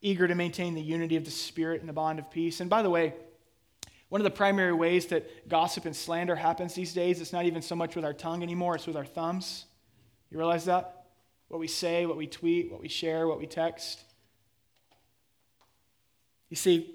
eager 0.00 0.28
to 0.28 0.34
maintain 0.34 0.74
the 0.74 0.82
unity 0.82 1.16
of 1.16 1.24
the 1.24 1.30
Spirit 1.30 1.80
and 1.80 1.88
the 1.88 1.92
bond 1.92 2.18
of 2.18 2.30
peace. 2.30 2.60
And 2.60 2.68
by 2.68 2.82
the 2.82 2.90
way, 2.90 3.14
one 4.08 4.20
of 4.20 4.24
the 4.24 4.30
primary 4.30 4.72
ways 4.72 5.06
that 5.06 5.48
gossip 5.48 5.84
and 5.84 5.94
slander 5.94 6.36
happens 6.36 6.74
these 6.74 6.94
days, 6.94 7.20
it's 7.20 7.32
not 7.32 7.44
even 7.44 7.62
so 7.62 7.76
much 7.76 7.94
with 7.94 8.04
our 8.04 8.14
tongue 8.14 8.42
anymore, 8.42 8.74
it's 8.74 8.86
with 8.86 8.96
our 8.96 9.04
thumbs. 9.04 9.66
You 10.30 10.38
realize 10.38 10.64
that? 10.64 11.06
What 11.48 11.60
we 11.60 11.66
say, 11.66 12.06
what 12.06 12.16
we 12.16 12.26
tweet, 12.26 12.70
what 12.70 12.80
we 12.80 12.88
share, 12.88 13.26
what 13.26 13.38
we 13.38 13.46
text. 13.46 14.02
You 16.48 16.56
see, 16.56 16.94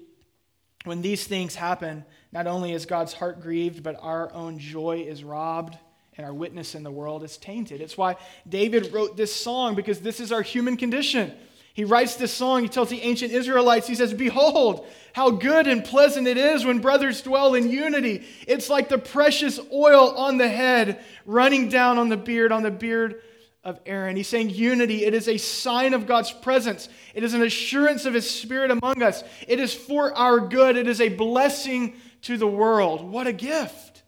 when 0.84 1.02
these 1.02 1.26
things 1.26 1.54
happen, 1.54 2.04
not 2.32 2.46
only 2.46 2.72
is 2.72 2.84
God's 2.84 3.14
heart 3.14 3.40
grieved, 3.40 3.82
but 3.82 3.96
our 4.00 4.32
own 4.32 4.58
joy 4.58 5.04
is 5.06 5.24
robbed 5.24 5.78
and 6.16 6.26
our 6.26 6.34
witness 6.34 6.74
in 6.74 6.82
the 6.82 6.90
world 6.90 7.24
is 7.24 7.36
tainted. 7.36 7.80
It's 7.80 7.96
why 7.96 8.16
David 8.48 8.92
wrote 8.92 9.16
this 9.16 9.34
song, 9.34 9.74
because 9.74 10.00
this 10.00 10.20
is 10.20 10.32
our 10.32 10.42
human 10.42 10.76
condition. 10.76 11.32
He 11.74 11.84
writes 11.84 12.14
this 12.14 12.32
song, 12.32 12.62
he 12.62 12.68
tells 12.68 12.88
the 12.88 13.02
ancient 13.02 13.32
Israelites, 13.32 13.88
he 13.88 13.96
says, 13.96 14.14
Behold, 14.14 14.86
how 15.12 15.30
good 15.30 15.66
and 15.66 15.84
pleasant 15.84 16.28
it 16.28 16.36
is 16.36 16.64
when 16.64 16.78
brothers 16.78 17.20
dwell 17.20 17.54
in 17.54 17.68
unity. 17.68 18.24
It's 18.46 18.70
like 18.70 18.88
the 18.88 18.98
precious 18.98 19.58
oil 19.72 20.14
on 20.16 20.38
the 20.38 20.48
head 20.48 21.04
running 21.26 21.68
down 21.68 21.98
on 21.98 22.10
the 22.10 22.16
beard, 22.16 22.52
on 22.52 22.62
the 22.62 22.70
beard 22.70 23.20
of 23.64 23.80
Aaron. 23.86 24.14
He's 24.14 24.28
saying 24.28 24.50
unity, 24.50 25.04
it 25.04 25.14
is 25.14 25.26
a 25.26 25.36
sign 25.36 25.94
of 25.94 26.06
God's 26.06 26.30
presence, 26.30 26.88
it 27.12 27.24
is 27.24 27.34
an 27.34 27.42
assurance 27.42 28.04
of 28.04 28.14
his 28.14 28.30
spirit 28.30 28.70
among 28.70 29.02
us, 29.02 29.24
it 29.48 29.58
is 29.58 29.74
for 29.74 30.16
our 30.16 30.38
good, 30.38 30.76
it 30.76 30.86
is 30.86 31.00
a 31.00 31.08
blessing 31.08 31.96
to 32.22 32.36
the 32.36 32.46
world. 32.46 33.02
What 33.02 33.26
a 33.26 33.32
gift! 33.32 34.03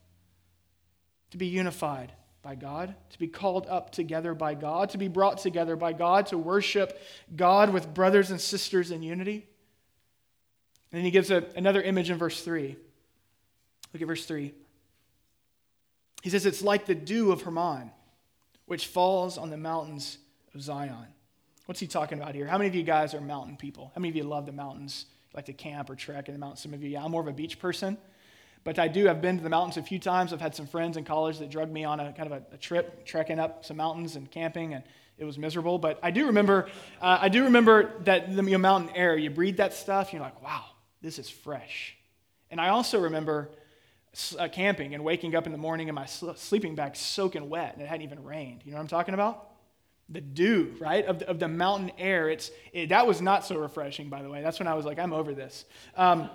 To 1.31 1.37
be 1.37 1.47
unified 1.47 2.13
by 2.43 2.55
God, 2.55 2.95
to 3.11 3.19
be 3.19 3.27
called 3.27 3.67
up 3.69 3.91
together 3.91 4.35
by 4.35 4.55
God, 4.55 4.91
to 4.91 4.99
be 4.99 5.09
brought 5.09 5.39
together 5.39 5.75
by 5.75 5.93
God, 5.93 6.27
to 6.29 6.39
worship 6.39 7.01
God 7.35 7.71
with 7.71 7.93
brothers 7.93 8.31
and 8.31 8.41
sisters 8.41 8.91
in 8.91 9.03
unity. 9.03 9.47
And 10.93 10.99
then 10.99 11.05
he 11.05 11.11
gives 11.11 11.31
a, 11.31 11.45
another 11.57 11.83
image 11.83 12.11
in 12.11 12.19
verse 12.19 12.43
3. 12.43 12.77
Look 13.93 14.03
at 14.03 14.07
verse 14.07 14.25
3. 14.27 14.55
He 16.23 16.31
says, 16.31 16.47
It's 16.47 16.63
like 16.63 16.87
the 16.87 16.95
dew 16.95 17.33
of 17.33 17.43
Hermon, 17.43 17.91
which 18.67 18.87
falls 18.87 19.39
on 19.39 19.51
the 19.51 19.57
mountains 19.57 20.19
of 20.55 20.63
Zion. 20.63 21.09
What's 21.67 21.81
he 21.81 21.89
talking 21.89 22.21
about 22.21 22.35
here? 22.35 22.47
How 22.47 22.59
many 22.59 22.69
of 22.69 22.77
you 22.77 22.85
guys 22.85 23.13
are 23.13 23.21
mountain 23.21 23.57
people? 23.57 23.91
How 23.95 24.01
many 24.01 24.11
of 24.11 24.17
you 24.17 24.23
love 24.23 24.47
the 24.47 24.53
mountains? 24.53 25.07
like 25.37 25.45
to 25.45 25.53
camp 25.53 25.91
or 25.91 25.95
trek 25.95 26.29
in 26.29 26.35
the 26.35 26.39
mountains? 26.39 26.63
Some 26.63 26.73
of 26.73 26.83
you, 26.83 26.89
yeah, 26.89 27.05
I'm 27.05 27.11
more 27.11 27.21
of 27.21 27.29
a 27.29 27.33
beach 27.33 27.59
person. 27.59 27.99
But 28.67 28.81
I 28.81 28.89
do, 28.89 29.09
I've 29.09 29.23
been 29.23 29.37
to 29.37 29.45
the 29.45 29.49
mountains 29.49 29.77
a 29.77 29.83
few 29.83 30.01
times. 30.01 30.33
I've 30.33 30.41
had 30.41 30.53
some 30.53 30.67
friends 30.67 30.97
in 30.97 31.05
college 31.05 31.39
that 31.39 31.51
drugged 31.51 31.73
me 31.73 31.85
on 31.85 32.01
a 32.01 32.13
kind 32.13 32.33
of 32.33 32.43
a, 32.43 32.55
a 32.55 32.59
trip, 32.59 33.07
trekking 33.07 33.39
up 33.39 33.65
some 33.65 33.77
mountains 33.77 34.17
and 34.17 34.29
camping, 34.29 34.75
and 34.75 34.83
it 35.19 35.25
was 35.25 35.39
miserable. 35.39 35.79
But 35.79 36.01
I 36.03 36.11
do 36.11 36.27
remember, 36.27 36.69
uh, 37.01 37.19
I 37.21 37.29
do 37.29 37.45
remember 37.45 37.93
that 38.01 38.35
the 38.35 38.43
mountain 38.43 38.91
air, 38.97 39.17
you 39.17 39.31
breathe 39.31 39.59
that 39.59 39.73
stuff, 39.73 40.13
you're 40.13 40.21
like, 40.21 40.43
wow, 40.43 40.65
this 41.01 41.21
is 41.21 41.31
fresh. 41.31 41.97
And 42.51 42.61
I 42.61 42.71
also 42.71 42.99
remember 42.99 43.51
uh, 44.37 44.49
camping 44.49 44.95
and 44.95 45.05
waking 45.05 45.37
up 45.37 45.47
in 45.47 45.53
the 45.53 45.59
morning 45.59 45.89
and 45.89 45.95
my 45.95 46.07
sleeping 46.07 46.75
bag 46.75 46.97
soaking 46.97 47.49
wet, 47.49 47.75
and 47.75 47.83
it 47.83 47.87
hadn't 47.87 48.03
even 48.03 48.25
rained. 48.25 48.63
You 48.65 48.73
know 48.73 48.79
what 48.79 48.83
I'm 48.83 48.89
talking 48.89 49.15
about? 49.15 49.49
The 50.09 50.21
dew, 50.21 50.75
right, 50.81 51.07
of 51.07 51.21
the, 51.21 51.31
of 51.31 51.39
the 51.39 51.47
mountain 51.47 51.93
air. 51.99 52.29
It's, 52.29 52.51
it, 52.73 52.89
that 52.89 53.07
was 53.07 53.23
not 53.23 53.45
so 53.45 53.59
refreshing, 53.59 54.09
by 54.09 54.23
the 54.23 54.29
way. 54.29 54.43
That's 54.43 54.59
when 54.59 54.67
I 54.67 54.75
was 54.75 54.85
like, 54.85 54.99
I'm 54.99 55.13
over 55.13 55.35
this. 55.35 55.67
Um, 55.97 56.31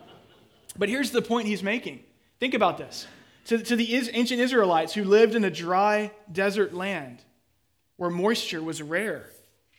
but 0.77 0.87
here's 0.87 1.11
the 1.11 1.21
point 1.21 1.47
he's 1.47 1.61
making 1.61 2.05
Think 2.41 2.55
about 2.55 2.79
this. 2.79 3.07
To, 3.45 3.59
to 3.59 3.75
the 3.75 3.95
ancient 3.95 4.41
Israelites 4.41 4.93
who 4.93 5.03
lived 5.03 5.35
in 5.35 5.43
a 5.43 5.51
dry 5.51 6.11
desert 6.31 6.73
land 6.73 7.23
where 7.97 8.09
moisture 8.09 8.63
was 8.63 8.81
rare. 8.81 9.29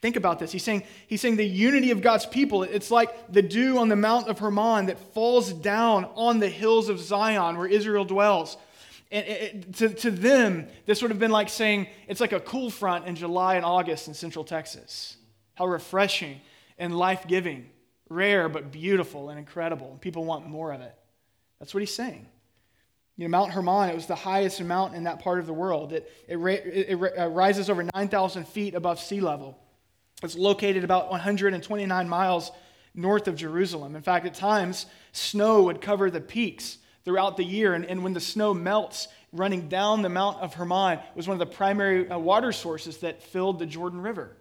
Think 0.00 0.14
about 0.14 0.38
this. 0.38 0.52
He's 0.52 0.62
saying, 0.62 0.84
he's 1.08 1.20
saying 1.20 1.36
the 1.36 1.44
unity 1.44 1.90
of 1.90 2.02
God's 2.02 2.24
people. 2.24 2.62
It's 2.62 2.90
like 2.90 3.32
the 3.32 3.42
dew 3.42 3.78
on 3.78 3.88
the 3.88 3.96
Mount 3.96 4.28
of 4.28 4.38
Hermon 4.38 4.86
that 4.86 4.98
falls 5.12 5.52
down 5.52 6.04
on 6.14 6.38
the 6.38 6.48
hills 6.48 6.88
of 6.88 7.00
Zion 7.00 7.56
where 7.56 7.66
Israel 7.66 8.04
dwells. 8.04 8.56
And 9.10 9.26
it, 9.26 9.74
to, 9.74 9.88
to 9.88 10.12
them, 10.12 10.68
this 10.86 11.02
would 11.02 11.10
have 11.10 11.20
been 11.20 11.32
like 11.32 11.48
saying 11.48 11.88
it's 12.06 12.20
like 12.20 12.32
a 12.32 12.40
cool 12.40 12.70
front 12.70 13.06
in 13.06 13.16
July 13.16 13.56
and 13.56 13.64
August 13.64 14.06
in 14.06 14.14
central 14.14 14.44
Texas. 14.44 15.16
How 15.56 15.66
refreshing 15.66 16.40
and 16.78 16.96
life 16.96 17.26
giving, 17.26 17.70
rare 18.08 18.48
but 18.48 18.70
beautiful 18.70 19.30
and 19.30 19.38
incredible. 19.38 19.98
People 20.00 20.24
want 20.24 20.46
more 20.46 20.72
of 20.72 20.80
it. 20.80 20.94
That's 21.58 21.74
what 21.74 21.80
he's 21.80 21.94
saying. 21.94 22.26
You 23.16 23.28
know, 23.28 23.38
Mount 23.38 23.52
Hermon, 23.52 23.90
it 23.90 23.94
was 23.94 24.06
the 24.06 24.14
highest 24.14 24.62
mountain 24.62 24.96
in 24.96 25.04
that 25.04 25.20
part 25.20 25.38
of 25.38 25.46
the 25.46 25.52
world. 25.52 25.92
It, 25.92 26.10
it, 26.26 26.38
it, 26.38 27.02
it 27.02 27.18
uh, 27.18 27.28
rises 27.28 27.68
over 27.68 27.86
9,000 27.94 28.48
feet 28.48 28.74
above 28.74 28.98
sea 29.00 29.20
level. 29.20 29.58
It's 30.22 30.36
located 30.36 30.82
about 30.82 31.10
129 31.10 32.08
miles 32.08 32.50
north 32.94 33.28
of 33.28 33.36
Jerusalem. 33.36 33.96
In 33.96 34.02
fact, 34.02 34.24
at 34.24 34.34
times, 34.34 34.86
snow 35.12 35.64
would 35.64 35.80
cover 35.80 36.10
the 36.10 36.20
peaks 36.20 36.78
throughout 37.04 37.36
the 37.36 37.44
year. 37.44 37.74
And, 37.74 37.84
and 37.84 38.02
when 38.02 38.14
the 38.14 38.20
snow 38.20 38.54
melts, 38.54 39.08
running 39.32 39.68
down 39.68 40.02
the 40.02 40.08
Mount 40.08 40.38
of 40.38 40.54
Hermon 40.54 40.98
was 41.14 41.28
one 41.28 41.34
of 41.34 41.38
the 41.38 41.54
primary 41.54 42.08
uh, 42.08 42.18
water 42.18 42.52
sources 42.52 42.98
that 42.98 43.22
filled 43.22 43.58
the 43.58 43.66
Jordan 43.66 44.00
River. 44.00 44.36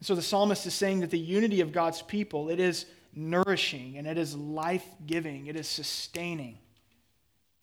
So 0.00 0.14
the 0.14 0.22
psalmist 0.22 0.66
is 0.66 0.74
saying 0.74 1.00
that 1.00 1.10
the 1.10 1.18
unity 1.18 1.60
of 1.60 1.72
God's 1.72 2.02
people, 2.02 2.48
it 2.48 2.58
is 2.58 2.86
nourishing 3.14 3.98
and 3.98 4.06
it 4.06 4.18
is 4.18 4.34
life-giving, 4.34 5.46
it 5.46 5.56
is 5.56 5.68
sustaining 5.68 6.58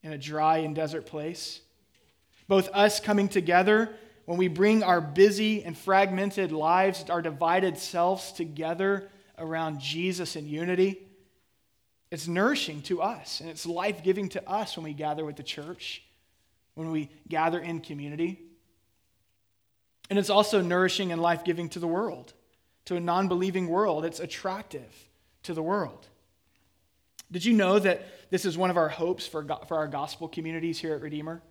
in 0.03 0.13
a 0.13 0.17
dry 0.17 0.57
and 0.59 0.75
desert 0.75 1.05
place. 1.05 1.61
Both 2.47 2.69
us 2.73 2.99
coming 2.99 3.29
together, 3.29 3.89
when 4.25 4.37
we 4.37 4.47
bring 4.47 4.83
our 4.83 5.01
busy 5.01 5.63
and 5.63 5.77
fragmented 5.77 6.51
lives, 6.51 7.05
our 7.09 7.21
divided 7.21 7.77
selves 7.77 8.31
together 8.31 9.09
around 9.37 9.79
Jesus 9.79 10.35
in 10.35 10.47
unity, 10.47 11.07
it's 12.11 12.27
nourishing 12.27 12.81
to 12.83 13.01
us 13.01 13.39
and 13.39 13.49
it's 13.49 13.65
life 13.65 14.03
giving 14.03 14.29
to 14.29 14.49
us 14.49 14.75
when 14.75 14.83
we 14.83 14.93
gather 14.93 15.23
with 15.23 15.35
the 15.35 15.43
church, 15.43 16.03
when 16.73 16.91
we 16.91 17.09
gather 17.27 17.59
in 17.59 17.81
community. 17.81 18.39
And 20.09 20.17
it's 20.17 20.29
also 20.29 20.61
nourishing 20.61 21.11
and 21.11 21.21
life 21.21 21.43
giving 21.43 21.69
to 21.69 21.79
the 21.79 21.87
world, 21.87 22.33
to 22.85 22.95
a 22.95 22.99
non 22.99 23.27
believing 23.27 23.67
world. 23.67 24.05
It's 24.05 24.19
attractive 24.19 25.07
to 25.43 25.53
the 25.53 25.61
world. 25.61 26.07
Did 27.31 27.45
you 27.45 27.53
know 27.53 27.77
that 27.79 28.05
this 28.31 28.45
is 28.45 28.57
one 28.57 28.69
of 28.69 28.77
our 28.77 28.89
hopes 28.89 29.27
for, 29.27 29.45
for 29.67 29.77
our 29.77 29.87
gospel 29.87 30.27
communities 30.27 30.79
here 30.79 30.93
at 30.95 31.01
Redeemer? 31.01 31.41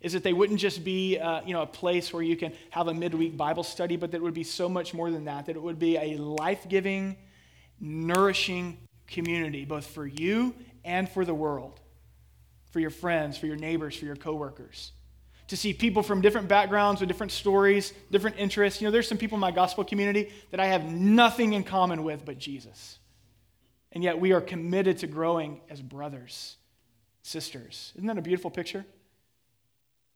Is 0.00 0.12
that 0.12 0.22
they 0.22 0.32
wouldn't 0.32 0.60
just 0.60 0.84
be 0.84 1.18
uh, 1.18 1.42
you 1.44 1.52
know, 1.52 1.62
a 1.62 1.66
place 1.66 2.12
where 2.12 2.22
you 2.22 2.36
can 2.36 2.52
have 2.70 2.88
a 2.88 2.94
midweek 2.94 3.36
Bible 3.36 3.62
study, 3.62 3.96
but 3.96 4.10
that 4.10 4.18
it 4.18 4.22
would 4.22 4.34
be 4.34 4.44
so 4.44 4.68
much 4.68 4.94
more 4.94 5.10
than 5.10 5.24
that, 5.24 5.46
that 5.46 5.56
it 5.56 5.62
would 5.62 5.78
be 5.78 5.96
a 5.96 6.16
life 6.16 6.68
giving, 6.68 7.16
nourishing 7.80 8.78
community, 9.06 9.64
both 9.64 9.86
for 9.86 10.06
you 10.06 10.54
and 10.84 11.08
for 11.08 11.24
the 11.24 11.34
world, 11.34 11.80
for 12.70 12.80
your 12.80 12.90
friends, 12.90 13.36
for 13.36 13.46
your 13.46 13.56
neighbors, 13.56 13.96
for 13.96 14.04
your 14.04 14.16
coworkers. 14.16 14.92
To 15.48 15.56
see 15.56 15.72
people 15.72 16.02
from 16.02 16.20
different 16.20 16.48
backgrounds 16.48 17.00
with 17.00 17.08
different 17.08 17.32
stories, 17.32 17.92
different 18.10 18.36
interests. 18.38 18.80
You 18.80 18.88
know, 18.88 18.90
there's 18.90 19.08
some 19.08 19.18
people 19.18 19.36
in 19.36 19.40
my 19.40 19.52
gospel 19.52 19.84
community 19.84 20.32
that 20.50 20.60
I 20.60 20.66
have 20.66 20.84
nothing 20.84 21.52
in 21.52 21.62
common 21.62 22.04
with 22.04 22.24
but 22.24 22.38
Jesus. 22.38 22.98
And 23.96 24.04
yet 24.04 24.20
we 24.20 24.32
are 24.32 24.42
committed 24.42 24.98
to 24.98 25.06
growing 25.06 25.62
as 25.70 25.80
brothers, 25.80 26.58
sisters. 27.22 27.94
Isn't 27.96 28.06
that 28.08 28.18
a 28.18 28.20
beautiful 28.20 28.50
picture? 28.50 28.84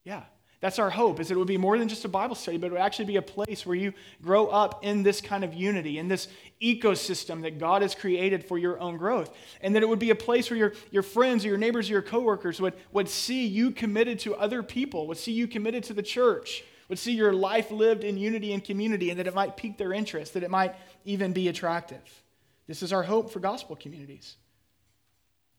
Yeah. 0.04 0.24
That's 0.60 0.78
our 0.78 0.90
hope, 0.90 1.18
is 1.18 1.28
that 1.28 1.34
it 1.36 1.38
would 1.38 1.48
be 1.48 1.56
more 1.56 1.78
than 1.78 1.88
just 1.88 2.04
a 2.04 2.08
Bible 2.08 2.34
study, 2.34 2.58
but 2.58 2.66
it 2.66 2.72
would 2.72 2.82
actually 2.82 3.06
be 3.06 3.16
a 3.16 3.22
place 3.22 3.64
where 3.64 3.74
you 3.74 3.94
grow 4.20 4.48
up 4.48 4.84
in 4.84 5.02
this 5.02 5.22
kind 5.22 5.44
of 5.44 5.54
unity, 5.54 5.96
in 5.96 6.08
this 6.08 6.28
ecosystem 6.60 7.40
that 7.40 7.58
God 7.58 7.80
has 7.80 7.94
created 7.94 8.44
for 8.44 8.58
your 8.58 8.78
own 8.78 8.98
growth. 8.98 9.34
And 9.62 9.74
that 9.74 9.82
it 9.82 9.88
would 9.88 9.98
be 9.98 10.10
a 10.10 10.14
place 10.14 10.50
where 10.50 10.58
your, 10.58 10.74
your 10.90 11.02
friends 11.02 11.46
or 11.46 11.48
your 11.48 11.56
neighbors 11.56 11.88
or 11.88 11.94
your 11.94 12.02
coworkers 12.02 12.60
would, 12.60 12.74
would 12.92 13.08
see 13.08 13.46
you 13.46 13.70
committed 13.70 14.18
to 14.18 14.36
other 14.36 14.62
people, 14.62 15.06
would 15.06 15.16
see 15.16 15.32
you 15.32 15.48
committed 15.48 15.84
to 15.84 15.94
the 15.94 16.02
church, 16.02 16.64
would 16.90 16.98
see 16.98 17.12
your 17.12 17.32
life 17.32 17.70
lived 17.70 18.04
in 18.04 18.18
unity 18.18 18.52
and 18.52 18.62
community, 18.62 19.08
and 19.08 19.18
that 19.18 19.26
it 19.26 19.34
might 19.34 19.56
pique 19.56 19.78
their 19.78 19.94
interest, 19.94 20.34
that 20.34 20.42
it 20.42 20.50
might 20.50 20.74
even 21.06 21.32
be 21.32 21.48
attractive. 21.48 22.02
This 22.70 22.84
is 22.84 22.92
our 22.92 23.02
hope 23.02 23.32
for 23.32 23.40
gospel 23.40 23.74
communities. 23.74 24.36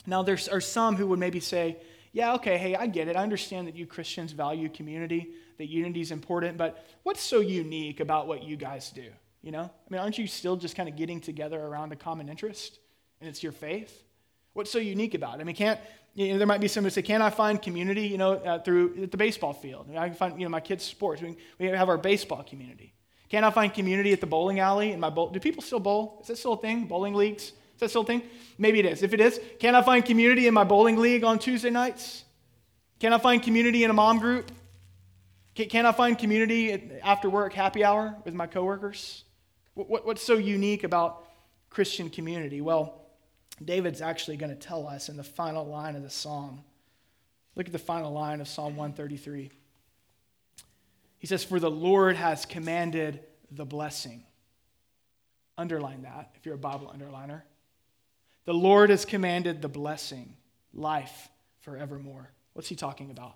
Now, 0.07 0.23
there 0.23 0.37
are 0.49 0.61
some 0.61 0.95
who 0.95 1.07
would 1.07 1.19
maybe 1.19 1.41
say, 1.41 1.75
yeah, 2.13 2.35
okay, 2.35 2.57
hey, 2.57 2.73
I 2.73 2.87
get 2.87 3.09
it. 3.09 3.17
I 3.17 3.21
understand 3.21 3.67
that 3.67 3.75
you 3.75 3.85
Christians 3.85 4.31
value 4.31 4.69
community, 4.69 5.33
that 5.57 5.67
unity 5.67 5.99
is 5.99 6.11
important, 6.11 6.57
but 6.57 6.85
what's 7.03 7.19
so 7.19 7.41
unique 7.41 7.99
about 7.99 8.27
what 8.27 8.43
you 8.43 8.55
guys 8.55 8.91
do? 8.91 9.03
You 9.41 9.51
know? 9.51 9.63
I 9.63 9.89
mean, 9.89 9.99
aren't 9.99 10.17
you 10.19 10.25
still 10.25 10.55
just 10.55 10.77
kind 10.77 10.87
of 10.87 10.95
getting 10.95 11.19
together 11.19 11.59
around 11.59 11.91
a 11.91 11.97
common 11.97 12.29
interest? 12.29 12.79
And 13.19 13.29
it's 13.29 13.43
your 13.43 13.51
faith? 13.51 14.05
What's 14.53 14.71
so 14.71 14.79
unique 14.79 15.13
about 15.13 15.39
it? 15.39 15.41
I 15.41 15.43
mean, 15.43 15.55
can't, 15.57 15.81
you 16.13 16.31
know, 16.31 16.37
there 16.37 16.47
might 16.47 16.61
be 16.61 16.69
some 16.69 16.85
who 16.85 16.89
say, 16.89 17.01
can 17.01 17.21
I 17.21 17.29
find 17.29 17.61
community, 17.61 18.07
you 18.07 18.17
know, 18.17 18.35
uh, 18.35 18.59
through 18.59 19.07
the 19.07 19.17
baseball 19.17 19.51
field? 19.51 19.93
I, 19.97 20.07
can 20.07 20.15
find, 20.15 20.39
you 20.39 20.45
know, 20.45 20.49
my 20.49 20.61
kids' 20.61 20.85
sports. 20.85 21.21
We, 21.21 21.35
we 21.59 21.65
have 21.65 21.89
our 21.89 21.97
baseball 21.97 22.43
community. 22.43 22.93
Can 23.31 23.45
I 23.45 23.49
find 23.49 23.73
community 23.73 24.11
at 24.11 24.19
the 24.19 24.27
bowling 24.27 24.59
alley? 24.59 24.91
In 24.91 24.99
my 24.99 25.09
bowl? 25.09 25.29
Do 25.29 25.39
people 25.39 25.63
still 25.63 25.79
bowl? 25.79 26.17
Is 26.19 26.27
that 26.27 26.37
still 26.37 26.51
a 26.51 26.57
thing? 26.57 26.83
Bowling 26.83 27.13
leagues? 27.13 27.43
Is 27.43 27.79
that 27.79 27.89
still 27.89 28.01
a 28.01 28.05
thing? 28.05 28.23
Maybe 28.57 28.79
it 28.79 28.85
is. 28.85 29.03
If 29.03 29.13
it 29.13 29.21
is, 29.21 29.39
can 29.57 29.73
I 29.73 29.81
find 29.81 30.03
community 30.03 30.47
in 30.47 30.53
my 30.53 30.65
bowling 30.65 30.97
league 30.97 31.23
on 31.23 31.39
Tuesday 31.39 31.69
nights? 31.69 32.25
Can 32.99 33.13
I 33.13 33.19
find 33.19 33.41
community 33.41 33.85
in 33.85 33.89
a 33.89 33.93
mom 33.93 34.19
group? 34.19 34.51
Can, 35.55 35.69
can 35.69 35.85
I 35.85 35.93
find 35.93 36.19
community 36.19 36.73
after 37.01 37.29
work 37.29 37.53
happy 37.53 37.85
hour 37.85 38.17
with 38.25 38.33
my 38.33 38.47
coworkers? 38.47 39.23
What, 39.75 39.89
what, 39.89 40.05
what's 40.05 40.21
so 40.21 40.35
unique 40.35 40.83
about 40.83 41.25
Christian 41.69 42.09
community? 42.09 42.59
Well, 42.59 43.01
David's 43.63 44.01
actually 44.01 44.35
going 44.35 44.49
to 44.49 44.59
tell 44.59 44.85
us 44.85 45.07
in 45.07 45.15
the 45.15 45.23
final 45.23 45.65
line 45.65 45.95
of 45.95 46.03
the 46.03 46.09
psalm. 46.09 46.65
Look 47.55 47.67
at 47.67 47.71
the 47.71 47.79
final 47.79 48.11
line 48.11 48.41
of 48.41 48.49
Psalm 48.49 48.75
133. 48.75 49.51
He 51.21 51.27
says, 51.27 51.43
For 51.43 51.59
the 51.59 51.69
Lord 51.69 52.15
has 52.15 52.47
commanded 52.47 53.19
the 53.51 53.63
blessing. 53.63 54.23
Underline 55.55 56.01
that 56.01 56.31
if 56.35 56.47
you're 56.47 56.55
a 56.55 56.57
Bible 56.57 56.91
underliner. 56.97 57.43
The 58.45 58.55
Lord 58.55 58.89
has 58.89 59.05
commanded 59.05 59.61
the 59.61 59.69
blessing, 59.69 60.35
life 60.73 61.29
forevermore. 61.59 62.31
What's 62.53 62.69
he 62.69 62.75
talking 62.75 63.11
about? 63.11 63.35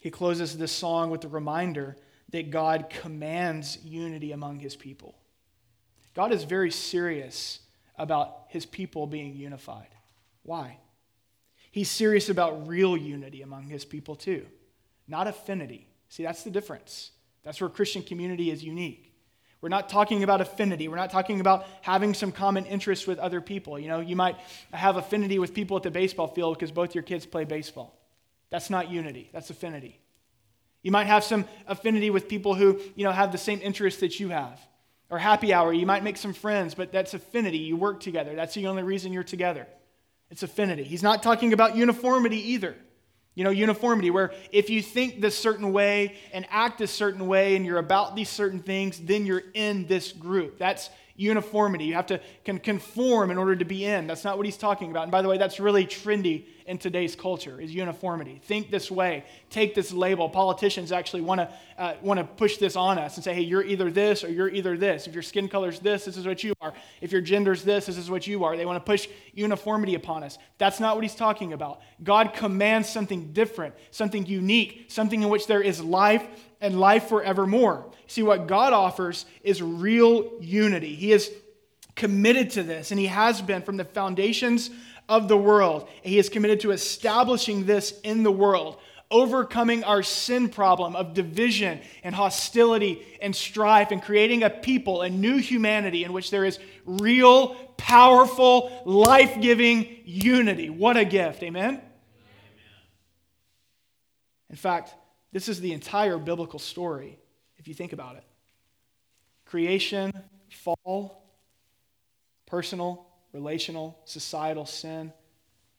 He 0.00 0.10
closes 0.10 0.58
this 0.58 0.72
song 0.72 1.10
with 1.10 1.20
the 1.20 1.28
reminder 1.28 1.96
that 2.30 2.50
God 2.50 2.90
commands 2.90 3.78
unity 3.84 4.32
among 4.32 4.58
his 4.58 4.74
people. 4.74 5.14
God 6.12 6.32
is 6.32 6.42
very 6.42 6.72
serious 6.72 7.60
about 7.96 8.46
his 8.48 8.66
people 8.66 9.06
being 9.06 9.36
unified. 9.36 9.94
Why? 10.42 10.78
He's 11.70 11.88
serious 11.88 12.28
about 12.28 12.66
real 12.66 12.96
unity 12.96 13.42
among 13.42 13.68
his 13.68 13.84
people 13.84 14.16
too, 14.16 14.44
not 15.06 15.28
affinity. 15.28 15.86
See, 16.08 16.22
that's 16.22 16.44
the 16.44 16.50
difference. 16.50 17.10
That's 17.42 17.60
where 17.60 17.70
Christian 17.70 18.02
community 18.02 18.50
is 18.50 18.62
unique. 18.62 19.12
We're 19.60 19.70
not 19.70 19.88
talking 19.88 20.22
about 20.22 20.40
affinity. 20.40 20.88
We're 20.88 20.96
not 20.96 21.10
talking 21.10 21.40
about 21.40 21.66
having 21.80 22.14
some 22.14 22.30
common 22.30 22.66
interest 22.66 23.06
with 23.06 23.18
other 23.18 23.40
people. 23.40 23.78
You 23.78 23.88
know, 23.88 24.00
you 24.00 24.16
might 24.16 24.36
have 24.72 24.96
affinity 24.96 25.38
with 25.38 25.54
people 25.54 25.76
at 25.76 25.82
the 25.82 25.90
baseball 25.90 26.28
field 26.28 26.56
because 26.56 26.70
both 26.70 26.94
your 26.94 27.02
kids 27.02 27.24
play 27.26 27.44
baseball. 27.44 27.98
That's 28.50 28.70
not 28.70 28.90
unity, 28.90 29.30
that's 29.32 29.50
affinity. 29.50 30.00
You 30.82 30.92
might 30.92 31.08
have 31.08 31.24
some 31.24 31.46
affinity 31.66 32.10
with 32.10 32.28
people 32.28 32.54
who, 32.54 32.80
you 32.94 33.04
know, 33.04 33.10
have 33.10 33.32
the 33.32 33.38
same 33.38 33.60
interests 33.60 34.00
that 34.00 34.20
you 34.20 34.28
have. 34.28 34.60
Or 35.10 35.18
happy 35.18 35.52
hour, 35.52 35.72
you 35.72 35.86
might 35.86 36.04
make 36.04 36.16
some 36.16 36.32
friends, 36.32 36.74
but 36.74 36.92
that's 36.92 37.14
affinity. 37.14 37.58
You 37.58 37.76
work 37.76 38.00
together. 38.00 38.34
That's 38.34 38.54
the 38.54 38.68
only 38.68 38.82
reason 38.82 39.12
you're 39.12 39.24
together. 39.24 39.66
It's 40.30 40.42
affinity. 40.42 40.84
He's 40.84 41.02
not 41.02 41.22
talking 41.22 41.52
about 41.52 41.76
uniformity 41.76 42.52
either. 42.52 42.76
You 43.36 43.44
know, 43.44 43.50
uniformity, 43.50 44.10
where 44.10 44.32
if 44.50 44.70
you 44.70 44.82
think 44.82 45.20
this 45.20 45.38
certain 45.38 45.72
way 45.72 46.16
and 46.32 46.46
act 46.50 46.80
a 46.80 46.86
certain 46.86 47.28
way 47.28 47.54
and 47.54 47.64
you're 47.64 47.78
about 47.78 48.16
these 48.16 48.30
certain 48.30 48.60
things, 48.60 48.98
then 48.98 49.26
you're 49.26 49.44
in 49.54 49.86
this 49.86 50.10
group. 50.10 50.58
That's 50.58 50.90
uniformity. 51.16 51.84
You 51.84 51.94
have 51.94 52.06
to 52.06 52.20
conform 52.44 53.30
in 53.30 53.38
order 53.38 53.56
to 53.56 53.64
be 53.64 53.84
in. 53.84 54.06
That's 54.06 54.24
not 54.24 54.36
what 54.36 54.46
he's 54.46 54.56
talking 54.56 54.90
about. 54.90 55.04
And 55.04 55.12
by 55.12 55.22
the 55.22 55.28
way, 55.28 55.38
that's 55.38 55.58
really 55.58 55.86
trendy 55.86 56.44
in 56.66 56.78
today's 56.78 57.14
culture 57.14 57.60
is 57.60 57.72
uniformity. 57.72 58.40
Think 58.44 58.70
this 58.70 58.90
way. 58.90 59.24
Take 59.50 59.74
this 59.74 59.92
label. 59.92 60.28
Politicians 60.28 60.90
actually 60.90 61.22
want 61.22 61.40
to 61.40 61.48
uh, 61.78 61.94
want 62.02 62.18
to 62.18 62.24
push 62.24 62.56
this 62.56 62.74
on 62.74 62.98
us 62.98 63.16
and 63.16 63.24
say, 63.24 63.34
"Hey, 63.34 63.42
you're 63.42 63.62
either 63.62 63.90
this 63.90 64.24
or 64.24 64.28
you're 64.28 64.48
either 64.48 64.76
this. 64.76 65.06
If 65.06 65.14
your 65.14 65.22
skin 65.22 65.48
color's 65.48 65.78
this, 65.78 66.04
this 66.04 66.16
is 66.16 66.26
what 66.26 66.42
you 66.42 66.54
are. 66.60 66.72
If 67.00 67.12
your 67.12 67.20
gender's 67.20 67.62
this, 67.62 67.86
this 67.86 67.96
is 67.96 68.10
what 68.10 68.26
you 68.26 68.44
are." 68.44 68.56
They 68.56 68.66
want 68.66 68.84
to 68.84 68.90
push 68.90 69.08
uniformity 69.32 69.94
upon 69.94 70.24
us. 70.24 70.38
That's 70.58 70.80
not 70.80 70.96
what 70.96 71.04
he's 71.04 71.14
talking 71.14 71.52
about. 71.52 71.80
God 72.02 72.34
commands 72.34 72.88
something 72.88 73.32
different, 73.32 73.74
something 73.90 74.26
unique, 74.26 74.86
something 74.88 75.22
in 75.22 75.28
which 75.28 75.46
there 75.46 75.62
is 75.62 75.80
life 75.82 76.26
and 76.60 76.80
life 76.80 77.08
forevermore. 77.08 77.90
See, 78.06 78.22
what 78.22 78.46
God 78.46 78.72
offers 78.72 79.26
is 79.42 79.62
real 79.62 80.30
unity. 80.40 80.94
He 80.94 81.12
is 81.12 81.30
committed 81.94 82.50
to 82.50 82.62
this, 82.62 82.90
and 82.90 83.00
He 83.00 83.06
has 83.06 83.42
been 83.42 83.62
from 83.62 83.76
the 83.76 83.84
foundations 83.84 84.70
of 85.08 85.28
the 85.28 85.36
world. 85.36 85.88
He 86.02 86.18
is 86.18 86.28
committed 86.28 86.60
to 86.60 86.70
establishing 86.72 87.66
this 87.66 87.98
in 88.00 88.22
the 88.22 88.32
world, 88.32 88.78
overcoming 89.10 89.84
our 89.84 90.02
sin 90.02 90.48
problem 90.48 90.96
of 90.96 91.14
division 91.14 91.80
and 92.02 92.14
hostility 92.14 93.06
and 93.20 93.34
strife, 93.34 93.90
and 93.90 94.02
creating 94.02 94.42
a 94.42 94.50
people, 94.50 95.02
a 95.02 95.10
new 95.10 95.38
humanity 95.38 96.04
in 96.04 96.12
which 96.12 96.30
there 96.30 96.44
is 96.44 96.58
real, 96.84 97.54
powerful, 97.76 98.82
life 98.84 99.40
giving 99.40 99.98
unity. 100.04 100.70
What 100.70 100.96
a 100.96 101.04
gift. 101.04 101.42
Amen? 101.42 101.64
Amen? 101.64 101.82
In 104.50 104.56
fact, 104.56 104.94
this 105.32 105.48
is 105.48 105.60
the 105.60 105.72
entire 105.72 106.18
biblical 106.18 106.58
story, 106.58 107.18
if 107.58 107.68
you 107.68 107.74
think 107.74 107.92
about 107.92 108.16
it 108.16 108.24
creation, 109.44 110.12
fall, 110.50 111.22
personal, 112.46 113.06
relational, 113.32 113.98
societal 114.04 114.66
sin 114.66 115.12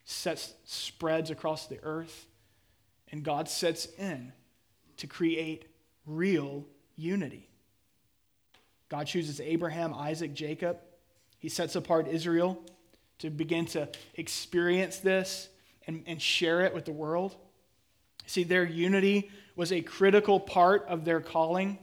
sets, 0.05 0.53
spreads 0.63 1.29
across 1.29 1.67
the 1.67 1.79
earth, 1.83 2.27
and 3.11 3.23
God 3.23 3.49
sets 3.49 3.87
in 3.97 4.31
to 4.97 5.07
create 5.07 5.65
real 6.05 6.65
unity. 6.95 7.49
God 8.89 9.07
chooses 9.07 9.41
Abraham, 9.41 9.93
Isaac, 9.93 10.33
Jacob. 10.33 10.77
He 11.39 11.49
sets 11.49 11.75
apart 11.75 12.07
Israel 12.07 12.63
to 13.19 13.29
begin 13.29 13.65
to 13.65 13.89
experience 14.15 14.99
this 14.99 15.49
and, 15.85 16.03
and 16.07 16.21
share 16.21 16.61
it 16.61 16.73
with 16.73 16.85
the 16.85 16.93
world. 16.93 17.35
See, 18.27 18.43
their 18.43 18.65
unity 18.65 19.31
was 19.55 19.71
a 19.71 19.81
critical 19.81 20.39
part 20.39 20.85
of 20.87 21.05
their 21.05 21.21
calling. 21.21 21.79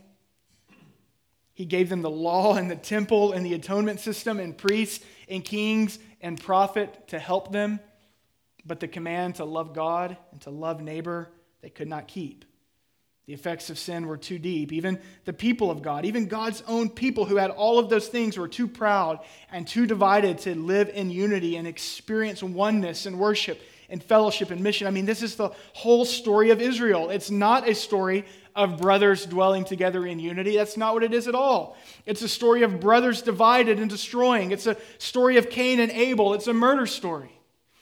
He 1.54 1.64
gave 1.64 1.88
them 1.88 2.02
the 2.02 2.10
law 2.10 2.54
and 2.54 2.70
the 2.70 2.76
temple 2.76 3.32
and 3.32 3.44
the 3.44 3.54
atonement 3.54 4.00
system 4.00 4.38
and 4.38 4.56
priests 4.56 5.04
and 5.28 5.44
kings 5.44 5.98
and 6.20 6.40
prophet 6.40 7.08
to 7.08 7.18
help 7.18 7.50
them. 7.50 7.80
But 8.66 8.80
the 8.80 8.88
command 8.88 9.36
to 9.36 9.44
love 9.44 9.74
God 9.74 10.16
and 10.32 10.40
to 10.42 10.50
love 10.50 10.80
neighbor, 10.80 11.30
they 11.62 11.70
could 11.70 11.88
not 11.88 12.08
keep. 12.08 12.44
The 13.26 13.32
effects 13.32 13.70
of 13.70 13.78
sin 13.78 14.06
were 14.06 14.18
too 14.18 14.38
deep. 14.38 14.70
Even 14.70 15.00
the 15.24 15.32
people 15.32 15.70
of 15.70 15.80
God, 15.80 16.04
even 16.04 16.26
God's 16.26 16.62
own 16.66 16.90
people 16.90 17.24
who 17.24 17.36
had 17.36 17.50
all 17.50 17.78
of 17.78 17.88
those 17.88 18.08
things, 18.08 18.36
were 18.36 18.48
too 18.48 18.68
proud 18.68 19.20
and 19.50 19.66
too 19.66 19.86
divided 19.86 20.38
to 20.40 20.54
live 20.54 20.90
in 20.90 21.10
unity 21.10 21.56
and 21.56 21.66
experience 21.66 22.42
oneness 22.42 23.06
and 23.06 23.18
worship 23.18 23.62
and 23.88 24.02
fellowship 24.02 24.50
and 24.50 24.60
mission. 24.60 24.86
I 24.86 24.90
mean, 24.90 25.06
this 25.06 25.22
is 25.22 25.36
the 25.36 25.50
whole 25.72 26.04
story 26.04 26.50
of 26.50 26.60
Israel. 26.60 27.10
It's 27.10 27.30
not 27.30 27.68
a 27.68 27.74
story 27.74 28.24
of 28.56 28.78
brothers 28.80 29.26
dwelling 29.26 29.64
together 29.64 30.06
in 30.06 30.18
unity. 30.18 30.56
That's 30.56 30.76
not 30.76 30.94
what 30.94 31.02
it 31.02 31.12
is 31.12 31.26
at 31.26 31.34
all. 31.34 31.76
It's 32.06 32.22
a 32.22 32.28
story 32.28 32.62
of 32.62 32.80
brothers 32.80 33.22
divided 33.22 33.78
and 33.78 33.90
destroying. 33.90 34.52
It's 34.52 34.66
a 34.66 34.76
story 34.98 35.36
of 35.36 35.50
Cain 35.50 35.80
and 35.80 35.90
Abel. 35.90 36.34
It's 36.34 36.46
a 36.46 36.54
murder 36.54 36.86
story. 36.86 37.32